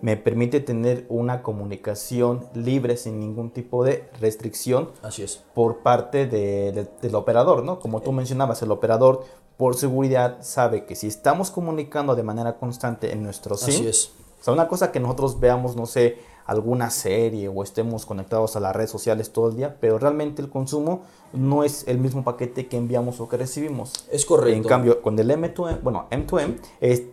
me 0.00 0.16
permite 0.16 0.60
tener 0.60 1.04
una 1.08 1.42
comunicación 1.42 2.46
libre 2.54 2.96
sin 2.96 3.20
ningún 3.20 3.50
tipo 3.50 3.84
de 3.84 4.08
restricción 4.20 4.90
Así 5.02 5.22
es. 5.22 5.42
por 5.54 5.78
parte 5.82 6.26
de- 6.26 6.72
de- 6.72 6.88
del 7.02 7.14
operador, 7.14 7.62
¿no? 7.64 7.78
Como 7.78 8.00
tú 8.00 8.12
mencionabas, 8.12 8.62
el 8.62 8.70
operador 8.70 9.24
por 9.56 9.74
seguridad 9.76 10.38
sabe 10.40 10.86
que 10.86 10.94
si 10.96 11.06
estamos 11.08 11.50
comunicando 11.50 12.14
de 12.14 12.22
manera 12.22 12.56
constante 12.56 13.12
en 13.12 13.22
nuestro 13.22 13.56
SIM, 13.58 13.74
Así 13.74 13.86
es. 13.88 14.12
o 14.40 14.44
sea, 14.44 14.54
una 14.54 14.66
cosa 14.68 14.90
que 14.92 15.00
nosotros 15.00 15.38
veamos, 15.40 15.76
no 15.76 15.84
sé, 15.84 16.16
alguna 16.46 16.90
serie 16.90 17.48
o 17.48 17.62
estemos 17.62 18.06
conectados 18.06 18.56
a 18.56 18.60
las 18.60 18.74
redes 18.74 18.90
sociales 18.90 19.32
todo 19.32 19.50
el 19.50 19.56
día, 19.56 19.76
pero 19.80 19.98
realmente 19.98 20.42
el 20.42 20.50
consumo 20.50 21.02
no 21.32 21.64
es 21.64 21.86
el 21.86 21.98
mismo 21.98 22.24
paquete 22.24 22.66
que 22.66 22.76
enviamos 22.76 23.20
o 23.20 23.28
que 23.28 23.36
recibimos. 23.36 24.06
Es 24.10 24.26
correcto. 24.26 24.56
En 24.56 24.64
cambio, 24.64 25.02
con 25.02 25.18
el 25.18 25.30
M2M, 25.30 25.80
bueno, 25.82 26.06
M2M, 26.10 26.56
es, 26.80 27.04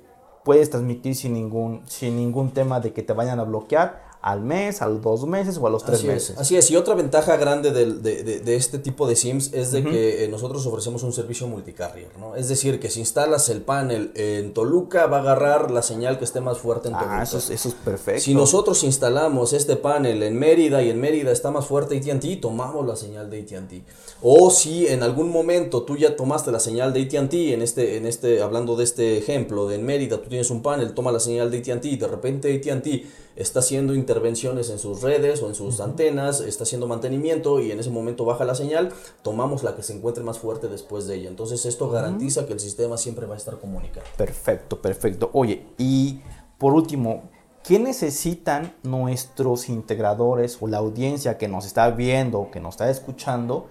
puedes 0.43 0.69
transmitir 0.69 1.15
sin 1.15 1.33
ningún, 1.33 1.81
sin 1.85 2.15
ningún 2.15 2.51
tema 2.51 2.79
de 2.79 2.93
que 2.93 3.03
te 3.03 3.13
vayan 3.13 3.39
a 3.39 3.43
bloquear 3.43 4.06
al 4.27 4.41
mes, 4.41 4.81
a 4.81 4.87
los 4.87 5.01
dos 5.01 5.25
meses 5.25 5.57
o 5.57 5.65
a 5.67 5.69
los 5.69 5.85
tres 5.85 5.99
Así 5.99 6.07
meses. 6.07 6.29
es, 6.31 6.37
así 6.37 6.55
es. 6.57 6.69
Y 6.71 6.75
otra 6.75 6.95
ventaja 6.95 7.37
grande 7.37 7.71
del- 7.71 8.01
de, 8.03 8.23
de- 8.23 8.39
de 8.41 8.55
este 8.55 8.77
tipo 8.77 9.07
de 9.07 9.15
SIMs 9.15 9.53
es 9.53 9.71
de 9.71 9.83
que 9.83 10.25
eh, 10.25 10.27
nosotros 10.27 10.65
ofrecemos 10.65 11.01
un 11.03 11.13
servicio 11.13 11.47
multicarrier, 11.47 12.09
¿no? 12.19 12.35
Es 12.35 12.49
decir, 12.49 12.79
que 12.79 12.89
si 12.89 12.99
instalas 12.99 13.47
el 13.49 13.61
panel 13.61 14.11
en 14.15 14.53
Toluca, 14.53 15.05
va 15.07 15.17
a 15.17 15.21
agarrar 15.21 15.71
la 15.71 15.81
señal 15.81 16.17
que 16.19 16.25
esté 16.25 16.41
más 16.41 16.57
fuerte 16.57 16.89
en 16.89 16.95
Toluca. 16.95 17.19
Ah, 17.19 17.23
eso 17.23 17.37
es, 17.37 17.49
eso 17.49 17.69
es 17.69 17.75
perfecto. 17.75 18.21
Si 18.21 18.33
nosotros 18.33 18.83
instalamos 18.83 19.53
este 19.53 19.75
panel 19.77 20.21
en 20.23 20.37
Mérida 20.37 20.81
y 20.83 20.89
en 20.89 20.99
Mérida 20.99 21.31
está 21.31 21.51
más 21.51 21.65
fuerte 21.65 21.97
AT&T, 21.97 22.35
tomamos 22.37 22.85
la 22.85 22.95
señal 22.95 23.29
de 23.29 23.39
AT&T. 23.41 23.83
O 24.21 24.49
si 24.49 24.87
en 24.87 25.03
algún 25.03 25.29
momento 25.31 25.83
tú 25.83 25.95
ya 25.95 26.15
tomaste 26.15 26.51
la 26.51 26.59
señal 26.59 26.91
de 26.91 27.03
AT&T, 27.03 27.53
en 27.53 27.61
este, 27.61 27.97
en 27.97 28.05
este, 28.05 28.41
hablando 28.41 28.75
de 28.75 28.83
este 28.83 29.17
ejemplo 29.17 29.67
de 29.67 29.75
en 29.75 29.85
Mérida, 29.85 30.17
tú 30.21 30.27
tienes 30.27 30.49
un 30.49 30.61
panel, 30.61 30.93
toma 30.93 31.11
la 31.11 31.19
señal 31.19 31.49
de 31.51 31.59
AT&T 31.59 31.87
y 31.87 31.95
de 31.97 32.07
repente 32.07 32.53
AT&T 32.53 33.05
está 33.35 33.59
haciendo 33.59 33.93
intervenciones 34.17 34.71
en 34.71 34.79
sus 34.79 35.03
redes 35.03 35.43
o 35.43 35.47
en 35.47 35.53
sus 35.53 35.79
antenas, 35.79 36.41
está 36.41 36.63
haciendo 36.63 36.87
mantenimiento 36.87 37.59
y 37.59 37.71
en 37.71 37.79
ese 37.79 37.91
momento 37.91 38.25
baja 38.25 38.45
la 38.45 38.55
señal, 38.55 38.91
tomamos 39.21 39.61
la 39.61 39.75
que 39.75 39.83
se 39.83 39.93
encuentre 39.93 40.23
más 40.23 40.39
fuerte 40.39 40.67
después 40.67 41.05
de 41.05 41.15
ella. 41.15 41.29
Entonces 41.29 41.65
esto 41.67 41.87
garantiza 41.89 42.47
que 42.47 42.53
el 42.53 42.59
sistema 42.59 42.97
siempre 42.97 43.27
va 43.27 43.35
a 43.35 43.37
estar 43.37 43.59
comunicado. 43.59 44.07
Perfecto, 44.17 44.81
perfecto. 44.81 45.29
Oye, 45.33 45.67
y 45.77 46.19
por 46.57 46.73
último, 46.73 47.29
¿qué 47.63 47.77
necesitan 47.77 48.73
nuestros 48.81 49.69
integradores 49.69 50.57
o 50.61 50.67
la 50.67 50.77
audiencia 50.77 51.37
que 51.37 51.47
nos 51.47 51.67
está 51.67 51.91
viendo 51.91 52.39
o 52.39 52.49
que 52.49 52.59
nos 52.59 52.73
está 52.73 52.89
escuchando? 52.89 53.67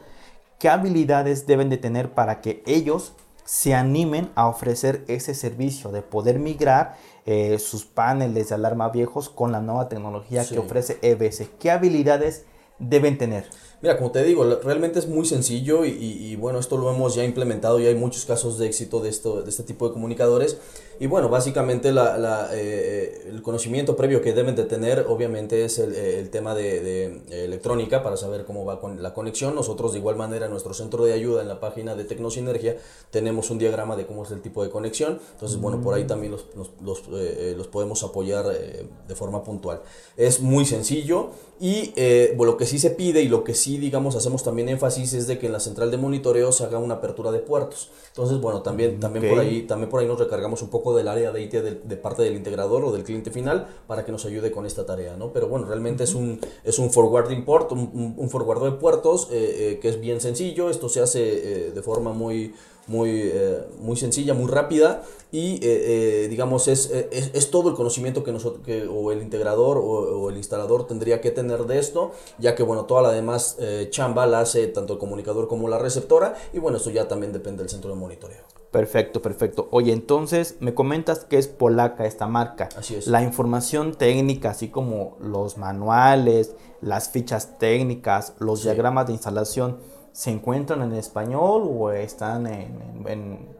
¿Qué 0.61 0.69
habilidades 0.69 1.49
deben 1.49 1.71
de 1.71 1.77
tener 1.77 2.15
para 2.15 2.41
que 2.41 2.63
ellos 2.67 3.15
se 3.47 3.75
animen 3.75 4.31
a 4.35 4.49
ofrecer 4.49 5.05
ese 5.09 5.35
servicio 5.35 5.91
de 5.91 6.03
poder 6.03 6.39
migrar 6.39 6.97
eh, 7.25 7.59
sus 7.59 7.85
paneles 7.87 8.51
de 8.51 8.55
alarma 8.57 8.91
viejos 8.91 9.29
con 9.31 9.51
la 9.53 9.61
nueva 9.61 9.89
tecnología 9.89 10.45
Sí. 10.45 10.55
que 10.55 10.61
ofrece 10.61 10.99
EBS? 11.01 11.49
¿Qué 11.59 11.71
habilidades 11.71 12.45
deben 12.79 13.17
tener? 13.17 13.49
Mira, 13.87 13.99
como 13.99 14.11
te 14.11 14.25
digo, 14.25 14.45
realmente 14.65 14.99
es 14.99 15.07
muy 15.07 15.25
sencillo 15.25 15.85
y, 15.85 15.91
y- 15.91 16.33
y, 16.33 16.35
bueno, 16.35 16.59
esto 16.59 16.77
lo 16.77 16.91
hemos 16.93 17.15
ya 17.15 17.23
implementado 17.25 17.79
y 17.79 17.87
hay 17.87 17.95
muchos 17.95 18.25
casos 18.25 18.59
de 18.59 18.67
éxito 18.67 18.99
de, 18.99 19.11
esto, 19.11 19.43
de 19.43 19.49
este 19.49 19.63
tipo 19.63 19.87
de 19.87 19.93
comunicadores. 19.95 20.57
Y 20.99 21.07
bueno, 21.07 21.29
básicamente 21.29 21.93
la, 21.93 22.17
la, 22.19 22.49
eh, 22.55 23.27
el 23.29 23.43
conocimiento 23.43 23.95
previo 23.97 24.23
que 24.23 24.33
deben 24.33 24.57
de 24.57 24.65
tener 24.65 25.05
obviamente 25.09 25.65
es 25.65 25.79
el, 25.79 25.95
eh, 25.95 26.19
el 26.19 26.31
tema 26.31 26.55
de, 26.57 26.81
de, 26.81 27.05
eh, 27.31 27.45
electrónica 27.45 28.03
para 28.03 28.17
saber 28.17 28.45
cómo 28.45 28.65
va 28.65 28.81
con 28.81 29.01
la 29.03 29.15
conexión. 29.15 29.55
Nosotros 29.55 29.93
de 29.93 29.99
igual 29.99 30.17
manera 30.17 30.47
en 30.47 30.53
nuestro 30.53 30.75
centro 30.75 31.05
de 31.05 31.13
ayuda 31.13 31.43
en 31.43 31.49
la 31.49 31.61
página 31.61 31.95
de 31.95 32.05
Tecnosinergia 32.05 32.79
tenemos 33.13 33.51
un 33.51 33.59
diagrama 33.59 33.95
de 33.95 34.07
cómo 34.07 34.25
es 34.25 34.33
el 34.33 34.41
tipo 34.41 34.65
de 34.65 34.71
conexión. 34.71 35.21
Entonces, 35.33 35.61
bueno, 35.61 35.81
por 35.83 35.95
ahí 35.95 36.05
también 36.07 36.33
los, 36.33 36.47
los, 36.57 36.71
los, 36.83 36.99
eh, 37.21 37.51
eh, 37.51 37.55
los 37.57 37.69
podemos 37.69 38.03
apoyar 38.03 38.47
eh, 38.53 38.87
de 39.07 39.15
forma 39.15 39.45
puntual. 39.45 39.83
Es 40.17 40.41
muy 40.41 40.65
sencillo 40.65 41.29
y 41.61 41.93
bueno, 42.37 42.53
lo 42.53 42.57
que 42.57 42.65
sí 42.67 42.79
se 42.79 42.91
pide 42.91 43.21
y 43.23 43.29
lo 43.29 43.45
que 43.45 43.55
sí, 43.55 43.76
digamos, 43.79 44.17
hacemos 44.17 44.43
también 44.43 44.69
énfasis 44.69 45.13
es 45.15 45.27
de 45.27 45.39
que 45.39 45.47
en 45.47 45.53
la 45.53 45.61
central 45.61 45.91
de 45.91 45.97
monitoreo 45.97 46.53
se 46.53 46.65
haga 46.65 46.79
una 46.79 46.95
apertura 46.95 47.31
de 47.33 47.39
puertos. 47.39 47.91
Entonces, 48.09 48.41
bueno, 48.41 48.63
también, 48.63 49.01
también, 49.01 49.25
Ok. 49.25 49.31
por, 49.31 49.39
ahí, 49.41 49.63
también 49.63 49.91
por 49.91 50.01
ahí 50.01 50.07
nos 50.07 50.19
recargamos 50.19 50.63
un 50.63 50.69
poco 50.69 50.97
del 50.97 51.09
área 51.09 51.33
de 51.33 51.43
IT 51.43 51.53
de, 51.53 51.81
de 51.83 51.97
parte 51.97 52.23
del 52.23 52.37
integrador 52.37 52.85
o 52.85 52.93
del 52.93 53.05
cliente 53.05 53.31
final 53.31 53.67
para 53.87 54.05
que 54.05 54.13
nos 54.13 54.25
ayude 54.25 54.51
con 54.51 54.67
esta 54.67 54.87
tarea, 54.87 55.17
¿no? 55.17 55.33
Pero 55.33 55.49
bueno, 55.49 55.67
realmente 55.67 56.05
es 56.05 56.15
un, 56.15 56.41
es 56.65 56.79
un 56.79 56.91
forwarding 56.91 57.45
port, 57.45 57.73
un, 57.73 58.15
un, 58.17 58.29
de 58.63 58.73
puertos 58.73 59.29
eh, 59.31 59.73
eh, 59.73 59.79
que 59.81 59.89
es 59.89 60.01
bien 60.01 60.21
sencillo. 60.21 60.71
Esto 60.71 60.89
se 60.89 61.01
hace 61.01 61.21
eh, 61.69 61.71
de 61.73 61.83
forma 61.83 62.13
muy 62.13 62.55
muy, 62.87 63.11
eh, 63.33 63.65
muy 63.81 63.97
sencilla, 63.97 64.35
muy 64.35 64.51
rápida 64.51 65.03
y 65.33 65.55
eh, 65.55 65.59
eh, 65.63 66.29
digamos 66.29 66.69
es, 66.69 66.91
es, 66.91 67.31
es, 67.35 67.51
todo 67.51 67.69
el 67.69 67.75
conocimiento 67.75 68.23
que 68.23 68.33
nosotros 68.33 68.65
que, 68.65 68.87
o 68.87 69.11
el 69.11 69.23
integrador 69.23 69.79
o, 69.79 69.83
o, 69.83 70.31
el 70.31 70.37
instalador 70.37 70.87
tendría 70.87 71.21
que 71.21 71.31
tener 71.31 71.65
de 71.65 71.79
esto, 71.79 72.13
ya 72.39 72.55
que 72.55 72.63
bueno, 72.63 72.85
toda 72.85 73.03
la 73.03 73.11
demás 73.11 73.59
chamba 73.91 74.27
la 74.27 74.41
hace 74.41 74.67
tanto 74.69 74.95
el 74.95 74.99
comunicador 74.99 75.49
como 75.49 75.69
la 75.69 75.79
receptora 75.79 76.35
y 76.53 76.59
bueno, 76.59 76.79
esto 76.79 76.91
ya 76.91 77.09
también 77.09 77.33
depende 77.33 77.63
del 77.63 77.71
centro 77.71 77.91
de 77.91 77.97
monitoreo. 77.97 78.57
Perfecto, 78.71 79.23
perfecto. 79.23 79.69
Oye, 79.71 79.93
entonces 79.93 80.57
me 80.61 80.75
comentas 80.75 81.25
que 81.25 81.39
es 81.39 81.49
polaca 81.49 82.05
esta 82.05 82.27
marca. 82.27 82.69
Así 82.77 82.97
es. 82.97 83.07
La 83.07 83.23
información 83.23 83.95
técnica, 83.95 84.51
así 84.51 84.69
como 84.69 85.17
los 85.19 85.57
manuales, 85.57 86.55
las 86.83 87.09
fichas 87.09 87.59
técnicas, 87.59 88.35
los 88.39 88.61
sí. 88.61 88.65
diagramas 88.67 89.07
de 89.07 89.15
instalación, 89.15 89.79
¿se 90.17 90.31
encuentran 90.31 90.81
en 90.81 90.95
español 90.95 91.69
o 91.71 91.93
están 91.93 92.47
en, 92.47 93.05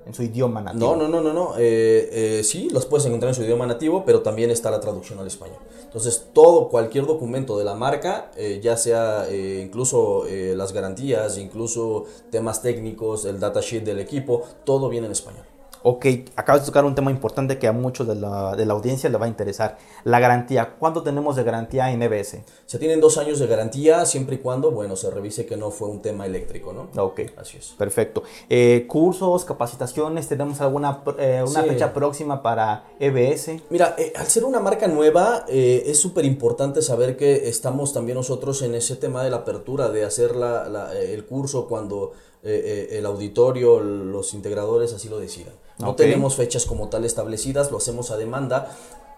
en, 0.07 0.15
su 0.15 0.23
idioma 0.23 0.63
nativo? 0.63 0.97
No, 0.97 1.03
no, 1.03 1.07
no, 1.07 1.21
no, 1.21 1.35
no. 1.35 1.55
Eh, 1.59 2.39
eh, 2.39 2.45
sí, 2.45 2.71
los 2.71 2.87
puedes 2.87 3.05
encontrar 3.05 3.29
en 3.29 3.35
su 3.35 3.43
idioma 3.43 3.67
nativo, 3.67 4.05
pero 4.07 4.23
también 4.23 4.51
está 4.51 4.71
la 4.71 4.81
traducción 4.81 5.19
al 5.19 5.27
español. 5.27 5.59
Entonces, 5.85 6.29
todo, 6.33 6.71
cualquier 6.71 7.05
documento 7.05 7.59
de 7.59 7.65
la 7.65 7.75
marca, 7.75 8.31
eh, 8.37 8.61
ya 8.63 8.79
sea 8.79 9.27
eh, 9.29 9.61
incluso 9.63 10.25
las 10.31 10.73
garantías, 10.73 11.37
incluso 11.37 12.07
temas 12.31 12.63
técnicos, 12.63 13.27
el 13.27 13.39
datasheet 13.39 13.85
del 13.85 14.01
equipo, 14.01 14.43
todo 14.65 14.89
viene 14.89 15.09
en 15.09 15.13
español. 15.13 15.45
Ok, 15.89 16.05
acabas 16.35 16.63
de 16.63 16.67
tocar 16.67 16.85
un 16.85 16.97
tema 16.97 17.13
importante 17.13 17.61
que 17.61 17.69
a 17.69 17.73
muchos 17.73 18.09
de 18.09 18.17
la, 18.17 18.57
de 18.57 18.67
la, 18.67 18.75
audiencia 18.75 19.09
le 19.09 19.19
va 19.19 19.27
a 19.27 19.29
interesar. 19.29 19.79
La 20.03 20.19
garantía. 20.19 20.75
¿Cuánto 20.81 21.05
tenemos 21.05 21.37
de 21.37 21.45
garantía 21.45 21.93
en 21.93 22.03
EBS? 22.03 22.39
Se 22.67 22.81
tienen 22.81 22.99
dos 22.99 23.19
años 23.19 23.39
de 23.39 23.47
garantía 23.47 24.05
siempre 24.05 24.35
y 24.35 24.39
cuando, 24.41 24.73
bueno, 24.73 24.97
se 24.97 25.13
revise 25.13 25.47
que 25.47 25.57
no 25.57 25.71
fue 25.71 25.87
un 25.87 26.03
tema 26.03 26.27
eléctrico, 26.27 26.73
¿no? 26.73 26.89
Ok. 27.01 27.21
Así 27.37 27.59
es. 27.59 27.69
Perfecto. 27.79 28.25
Eh, 28.49 28.87
¿Cursos, 28.89 29.45
capacitaciones? 29.45 30.27
¿Tenemos 30.27 30.61
alguna 30.61 31.05
eh, 31.21 31.45
una 31.47 31.63
sí. 31.63 31.69
fecha 31.69 31.95
próxima 31.95 32.43
para 32.43 32.87
EBS? 32.99 33.63
Mira, 33.71 33.95
eh, 33.97 34.13
al 34.17 34.27
ser 34.27 34.43
una 34.43 34.59
marca 34.59 34.89
nueva, 34.89 35.45
eh, 35.47 35.85
es 35.87 36.01
súper 36.01 36.25
importante 36.25 36.83
saber 36.83 37.17
que 37.17 37.49
estamos 37.49 37.93
también 37.93 38.19
nosotros 38.19 38.61
en 38.63 38.75
ese 38.75 38.97
tema 38.97 39.23
de 39.23 39.31
la 39.31 39.37
apertura, 39.37 39.89
de 39.91 40.05
hacer 40.05 40.35
la, 40.35 40.69
la, 40.69 40.99
el 40.99 41.25
curso 41.27 41.69
cuando 41.69 42.11
eh, 42.47 42.89
eh, 42.93 42.99
el 42.99 43.07
auditorio, 43.07 43.81
los 43.81 44.33
integradores 44.33 44.93
así 44.93 45.09
lo 45.09 45.19
decidan. 45.19 45.55
No 45.79 45.97
tenemos 45.97 46.37
fechas 46.37 46.65
como 46.65 46.89
tal 46.89 47.05
establecidas, 47.05 47.73
lo 47.73 47.79
hacemos 47.79 48.13
a 48.13 48.17
demanda. 48.17 48.71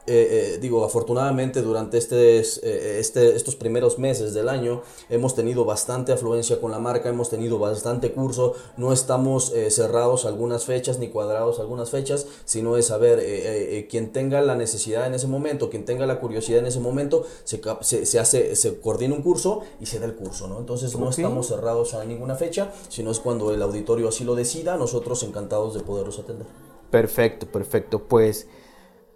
Eh, 0.09 0.55
eh, 0.55 0.59
digo, 0.59 0.85
afortunadamente 0.85 1.61
durante 1.61 1.99
este, 1.99 2.39
eh, 2.39 2.99
este, 2.99 3.37
estos 3.37 3.57
primeros 3.57 3.99
meses 3.99 4.33
del 4.33 4.49
año 4.49 4.81
hemos 5.11 5.35
tenido 5.35 5.67
bastante 5.67 6.13
afluencia 6.13 6.63
con 6.63 6.71
la 6.71 6.79
marca, 6.79 7.11
hemos 7.11 7.29
tenido 7.29 7.59
bastante 7.59 8.13
curso, 8.13 8.55
no 8.79 8.95
estamos 8.95 9.53
eh, 9.53 9.71
cerrados 9.71 10.25
a 10.25 10.29
algunas 10.29 10.65
fechas 10.65 10.99
ni 10.99 11.09
cuadrados 11.09 11.59
a 11.59 11.63
algunas 11.63 11.91
fechas, 11.91 12.27
sino 12.47 12.79
es 12.79 12.87
saber, 12.87 13.19
eh, 13.19 13.79
eh, 13.79 13.87
quien 13.87 14.11
tenga 14.11 14.41
la 14.41 14.55
necesidad 14.55 15.07
en 15.07 15.13
ese 15.13 15.27
momento, 15.27 15.69
quien 15.69 15.85
tenga 15.85 16.07
la 16.07 16.21
curiosidad 16.21 16.61
en 16.61 16.67
ese 16.67 16.81
momento, 16.81 17.27
se, 17.45 17.61
se, 17.83 18.07
se 18.07 18.19
hace, 18.19 18.57
se 18.57 18.81
coordina 18.81 19.15
un 19.15 19.23
curso 19.23 19.61
y 19.79 19.87
se 19.87 19.99
da 19.99 20.07
el 20.07 20.15
curso, 20.15 20.49
¿no? 20.49 20.59
Entonces 20.59 20.97
no 20.97 21.11
estamos 21.11 21.49
cerrados 21.49 21.93
a 21.93 22.05
ninguna 22.07 22.35
fecha, 22.35 22.73
sino 22.89 23.11
es 23.11 23.21
cuando 23.21 23.53
el 23.53 23.61
auditorio 23.61 24.09
así 24.09 24.25
lo 24.25 24.35
decida, 24.35 24.79
nosotros 24.79 25.23
encantados 25.23 25.75
de 25.75 25.81
poderlos 25.81 26.19
atender. 26.19 26.47
Perfecto, 26.91 27.47
perfecto. 27.47 27.99
Pues 28.09 28.47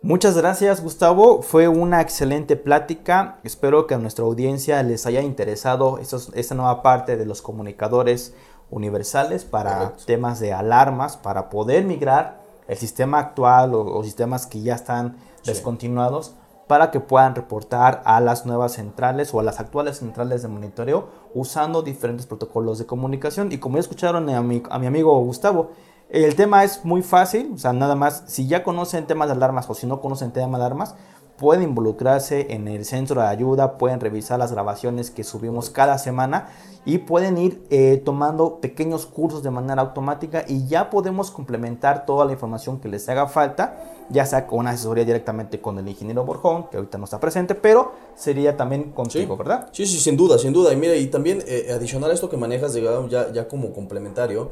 muchas 0.02 0.36
gracias 0.36 0.82
Gustavo. 0.82 1.42
Fue 1.42 1.68
una 1.68 2.00
excelente 2.00 2.56
plática. 2.56 3.38
Espero 3.44 3.86
que 3.86 3.94
a 3.94 3.98
nuestra 3.98 4.24
audiencia 4.24 4.82
les 4.82 5.06
haya 5.06 5.22
interesado 5.22 5.98
estos- 5.98 6.30
esta 6.34 6.54
nueva 6.54 6.82
parte 6.82 7.16
de 7.16 7.26
los 7.26 7.42
comunicadores 7.42 8.34
universales 8.70 9.44
para 9.44 9.78
Correcto. 9.78 10.04
temas 10.06 10.40
de 10.40 10.52
alarmas, 10.52 11.16
para 11.16 11.50
poder 11.50 11.84
migrar 11.84 12.40
el 12.68 12.78
sistema 12.78 13.18
actual 13.18 13.74
o, 13.74 13.84
o 13.98 14.02
sistemas 14.04 14.46
que 14.46 14.62
ya 14.62 14.74
están 14.74 15.16
Sí. 15.42 15.50
descontinuados 15.50 16.34
para 16.68 16.90
que 16.90 17.00
puedan 17.00 17.34
reportar 17.34 18.00
a 18.06 18.20
las 18.20 18.46
nuevas 18.46 18.72
centrales 18.72 19.34
o 19.34 19.40
a 19.40 19.42
las 19.42 19.60
actuales 19.60 19.98
centrales 19.98 20.40
de 20.42 20.48
monitoreo 20.48 21.08
usando 21.34 21.82
diferentes 21.82 22.24
protocolos 22.26 22.78
de 22.78 22.86
comunicación. 22.86 23.52
Y 23.52 23.58
como 23.58 23.76
ya 23.76 23.80
escucharon 23.80 24.30
a 24.30 24.40
mi, 24.40 24.62
a 24.70 24.78
mi 24.78 24.86
amigo 24.86 25.18
Gustavo, 25.20 25.70
el 26.12 26.34
tema 26.34 26.62
es 26.62 26.84
muy 26.84 27.02
fácil, 27.02 27.52
o 27.54 27.58
sea, 27.58 27.72
nada 27.72 27.94
más, 27.94 28.24
si 28.26 28.46
ya 28.46 28.62
conocen 28.62 29.06
temas 29.06 29.28
de 29.28 29.32
alarmas 29.32 29.68
o 29.70 29.74
si 29.74 29.86
no 29.86 30.02
conocen 30.02 30.30
temas 30.30 30.60
de 30.60 30.66
alarmas, 30.66 30.94
pueden 31.38 31.62
involucrarse 31.62 32.52
en 32.52 32.68
el 32.68 32.84
centro 32.84 33.22
de 33.22 33.26
ayuda, 33.26 33.78
pueden 33.78 33.98
revisar 33.98 34.38
las 34.38 34.52
grabaciones 34.52 35.10
que 35.10 35.24
subimos 35.24 35.70
cada 35.70 35.96
semana 35.96 36.50
y 36.84 36.98
pueden 36.98 37.38
ir 37.38 37.62
eh, 37.70 38.02
tomando 38.04 38.60
pequeños 38.60 39.06
cursos 39.06 39.42
de 39.42 39.50
manera 39.50 39.80
automática 39.80 40.44
y 40.46 40.66
ya 40.66 40.90
podemos 40.90 41.30
complementar 41.30 42.04
toda 42.04 42.26
la 42.26 42.32
información 42.32 42.78
que 42.78 42.88
les 42.88 43.08
haga 43.08 43.26
falta, 43.26 43.82
ya 44.10 44.26
sea 44.26 44.46
con 44.46 44.60
una 44.60 44.70
asesoría 44.70 45.06
directamente 45.06 45.60
con 45.60 45.78
el 45.78 45.88
ingeniero 45.88 46.24
Borjón, 46.24 46.68
que 46.68 46.76
ahorita 46.76 46.98
no 46.98 47.04
está 47.04 47.18
presente, 47.20 47.54
pero 47.54 47.92
sería 48.14 48.56
también 48.56 48.92
contigo, 48.92 49.36
¿verdad? 49.36 49.68
Sí, 49.72 49.86
sí, 49.86 49.98
sin 49.98 50.16
duda, 50.16 50.38
sin 50.38 50.52
duda. 50.52 50.74
Y 50.74 50.76
mira, 50.76 50.94
y 50.94 51.06
también 51.06 51.42
eh, 51.46 51.72
adicional 51.74 52.10
a 52.10 52.14
esto 52.14 52.28
que 52.28 52.36
manejas, 52.36 52.74
digamos, 52.74 53.10
ya, 53.10 53.32
ya 53.32 53.48
como 53.48 53.72
complementario, 53.72 54.50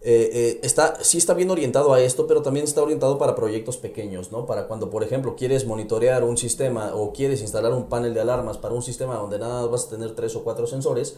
eh, 0.00 0.30
eh, 0.32 0.60
está, 0.62 1.02
sí 1.02 1.18
está 1.18 1.34
bien 1.34 1.50
orientado 1.50 1.92
a 1.92 2.00
esto, 2.00 2.26
pero 2.28 2.42
también 2.42 2.64
está 2.64 2.82
orientado 2.82 3.18
para 3.18 3.34
proyectos 3.34 3.76
pequeños, 3.78 4.30
¿no? 4.30 4.46
Para 4.46 4.68
cuando, 4.68 4.90
por 4.90 5.02
ejemplo, 5.02 5.34
quieres 5.36 5.66
monitorear 5.66 6.22
un 6.22 6.36
sistema 6.36 6.92
o 6.94 7.12
quieres 7.12 7.40
instalar 7.40 7.72
un 7.72 7.88
panel 7.88 8.14
de 8.14 8.20
alarmas 8.20 8.58
para 8.58 8.74
un 8.74 8.82
sistema 8.82 9.16
donde 9.16 9.38
nada 9.38 9.62
más 9.62 9.70
vas 9.70 9.86
a 9.86 9.90
tener 9.90 10.14
tres 10.14 10.36
o 10.36 10.44
cuatro 10.44 10.66
sensores, 10.68 11.16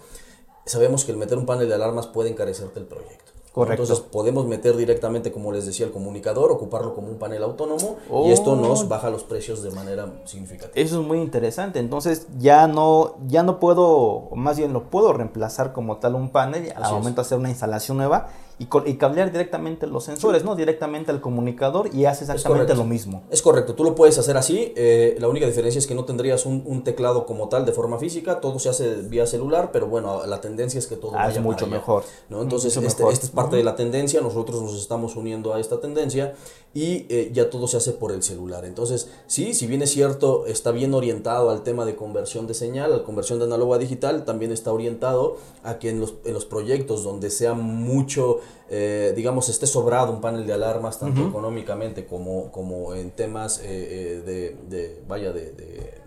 sabemos 0.65 1.05
que 1.05 1.13
el 1.13 1.19
meter 1.19 1.37
un 1.37 1.47
panel 1.47 1.69
de 1.69 1.75
alarmas 1.75 2.07
puede 2.07 2.31
encarecerte 2.31 2.81
el 2.81 2.87
proyecto. 2.87 3.33
Correcto. 3.53 3.83
Entonces 3.83 4.07
podemos 4.13 4.47
meter 4.47 4.77
directamente, 4.77 5.33
como 5.33 5.51
les 5.51 5.67
decía, 5.67 5.85
el 5.85 5.93
comunicador, 5.93 6.53
ocuparlo 6.53 6.95
como 6.95 7.09
un 7.09 7.19
panel 7.19 7.43
autónomo 7.43 7.97
Oh. 8.09 8.29
y 8.29 8.31
esto 8.31 8.55
nos 8.55 8.89
baja 8.89 9.11
los 9.11 9.25
precios 9.25 9.61
de 9.63 9.73
manera 9.73 10.23
significativa. 10.25 10.73
Eso 10.75 11.01
es 11.01 11.07
muy 11.07 11.19
interesante. 11.19 11.81
Entonces 11.81 12.29
ya 12.39 12.69
no, 12.69 13.17
ya 13.27 13.43
no 13.43 13.59
puedo, 13.59 14.29
más 14.37 14.57
bien 14.57 14.73
lo 14.73 14.85
puedo 14.85 15.13
reemplazar 15.13 15.73
como 15.73 15.97
tal 15.97 16.15
un 16.15 16.31
panel 16.31 16.73
al 16.77 16.93
momento 16.93 17.23
de 17.23 17.27
hacer 17.27 17.39
una 17.39 17.51
instalación 17.51 17.97
nueva 17.97 18.29
y, 18.61 18.69
y 18.89 18.95
cablear 18.97 19.33
directamente 19.33 19.89
los 19.89 20.05
sensores, 20.05 20.45
¿no? 20.45 20.55
Directamente 20.55 21.11
al 21.11 21.21
comunicador 21.21 21.93
y 21.93 22.05
hace 22.05 22.23
exactamente 22.25 22.75
lo 22.77 22.85
mismo. 22.85 23.25
Es 23.31 23.43
correcto, 23.43 23.75
tú 23.75 23.83
lo 23.83 23.97
puedes 23.97 24.17
hacer 24.19 24.37
así. 24.37 24.73
eh, 24.77 25.17
la 25.19 25.27
única 25.29 25.47
diferencia 25.47 25.79
es 25.81 25.87
que 25.89 25.95
no 25.97 26.05
tendrías 26.05 26.47
un, 26.47 26.63
un 26.67 26.85
teclado 26.85 27.27
como 27.27 27.49
tal 27.49 27.65
de 27.65 27.73
forma 27.73 27.99
física. 27.99 28.41
Todo 28.41 28.59
se 28.59 28.69
hace 28.69 28.97
vía 29.03 29.27
celular, 29.27 29.71
pero 29.73 29.89
bueno, 29.89 30.25
la 30.27 30.41
tendencia 30.41 30.79
es 30.79 30.87
que 30.87 30.95
todo 30.97 31.13
Ah, 31.17 31.29
es 31.31 31.41
mucho 31.41 31.65
para 31.65 31.67
allá, 31.69 31.75
mejor. 31.81 32.05
¿no? 32.29 32.43
Entonces, 32.43 32.77
Mucho 32.77 32.87
este- 32.87 33.01
mejor. 33.03 33.13
esta 33.15 33.27
es 33.27 33.33
parte 33.33 33.57
de 33.57 33.65
la 33.65 33.75
tendencia. 33.75 34.21
Nosotros 34.21 34.61
nos 34.63 34.75
estamos 34.79 35.17
uniendo 35.17 35.55
a 35.55 35.59
esta 35.61 35.81
tendencia 35.81 36.35
y 36.75 37.07
eh, 37.09 37.31
ya 37.33 37.51
todo 37.51 37.67
se 37.67 37.79
hace 37.79 37.93
por 37.93 38.13
el 38.13 38.23
celular. 38.23 38.65
Entonces, 38.67 39.09
sí, 39.27 39.55
si 39.55 39.67
bien 39.67 39.81
es 39.83 39.91
cierto, 39.91 40.45
está 40.47 40.71
bien 40.71 40.93
orientado 40.95 41.49
al 41.51 41.63
tema 41.63 41.85
de 41.87 41.97
conversión 41.97 42.47
de 42.47 42.55
señal, 42.55 42.93
a 42.95 43.03
conversión 43.05 43.39
de 43.39 43.47
análogo 43.47 43.75
a 43.75 43.79
digital, 43.79 44.25
también 44.27 44.53
está 44.53 44.71
orientado 44.73 45.39
a 45.65 45.79
que 45.79 45.89
en 45.89 45.99
los, 46.01 46.15
en 46.25 46.35
los 46.35 46.45
proyectos 46.45 47.03
donde 47.03 47.31
sea 47.31 47.55
mucho, 47.55 48.39
eh, 48.69 49.13
digamos, 49.15 49.49
esté 49.49 49.67
sobrado 49.67 50.13
un 50.13 50.21
panel 50.21 50.47
de 50.47 50.53
alarmas, 50.53 50.99
tanto 50.99 51.27
económicamente 51.27 52.07
como, 52.07 52.51
como 52.53 52.95
en 52.95 53.11
temas 53.11 53.59
eh, 53.61 53.65
eh, 53.67 54.23
de, 54.25 54.57
de, 54.69 55.03
vaya, 55.07 55.33
de, 55.33 55.53
de, 55.53 56.01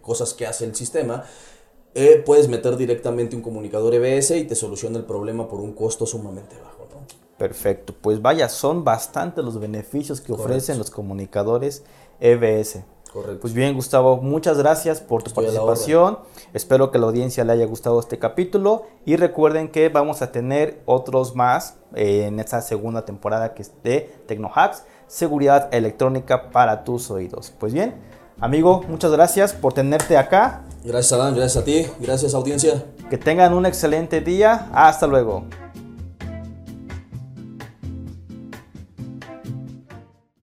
cosas 0.00 0.34
que 0.34 0.46
hace 0.46 0.64
el 0.64 0.74
sistema, 0.74 1.24
eh, 1.94 2.22
puedes 2.24 2.48
meter 2.48 2.76
directamente 2.76 3.34
un 3.34 3.42
comunicador 3.42 3.94
EBS 3.94 4.30
y 4.32 4.44
te 4.44 4.54
soluciona 4.54 4.98
el 4.98 5.04
problema 5.04 5.48
por 5.48 5.60
un 5.60 5.72
costo 5.72 6.06
sumamente 6.06 6.56
bajo. 6.62 6.86
¿no? 6.90 7.00
Perfecto. 7.36 7.94
Pues 8.00 8.22
vaya, 8.22 8.48
son 8.48 8.84
bastantes 8.84 9.44
los 9.44 9.58
beneficios 9.58 10.20
que 10.20 10.32
ofrecen 10.32 10.78
los 10.78 10.90
comunicadores 10.90 11.82
EBS. 12.20 12.84
Correcto. 13.12 13.40
Pues 13.40 13.54
bien, 13.54 13.74
Gustavo, 13.74 14.18
muchas 14.18 14.56
gracias 14.56 15.00
por 15.00 15.22
tu 15.22 15.30
Estoy 15.30 15.46
participación. 15.46 16.18
Espero 16.52 16.90
que 16.90 16.98
la 16.98 17.06
audiencia 17.06 17.44
le 17.44 17.52
haya 17.52 17.66
gustado 17.66 17.98
este 17.98 18.18
capítulo 18.18 18.86
y 19.04 19.16
recuerden 19.16 19.68
que 19.68 19.88
vamos 19.88 20.22
a 20.22 20.30
tener 20.30 20.80
otros 20.86 21.34
más 21.34 21.76
eh, 21.94 22.26
en 22.26 22.38
esta 22.38 22.60
segunda 22.60 23.04
temporada 23.04 23.54
que 23.54 23.62
es 23.62 23.72
de 23.82 24.12
TecnoHacks, 24.26 24.84
seguridad 25.08 25.72
electrónica 25.74 26.50
para 26.50 26.84
tus 26.84 27.10
oídos. 27.10 27.52
Pues 27.58 27.72
bien, 27.72 27.94
amigo, 28.38 28.84
muchas 28.88 29.10
gracias 29.10 29.54
por 29.54 29.72
tenerte 29.72 30.16
acá. 30.16 30.62
Gracias 30.84 31.12
Adán, 31.12 31.34
gracias 31.34 31.62
a 31.62 31.64
ti, 31.64 31.86
gracias 31.98 32.34
audiencia. 32.34 32.84
Que 33.10 33.18
tengan 33.18 33.54
un 33.54 33.66
excelente 33.66 34.20
día. 34.20 34.68
Hasta 34.72 35.08
luego. 35.08 35.44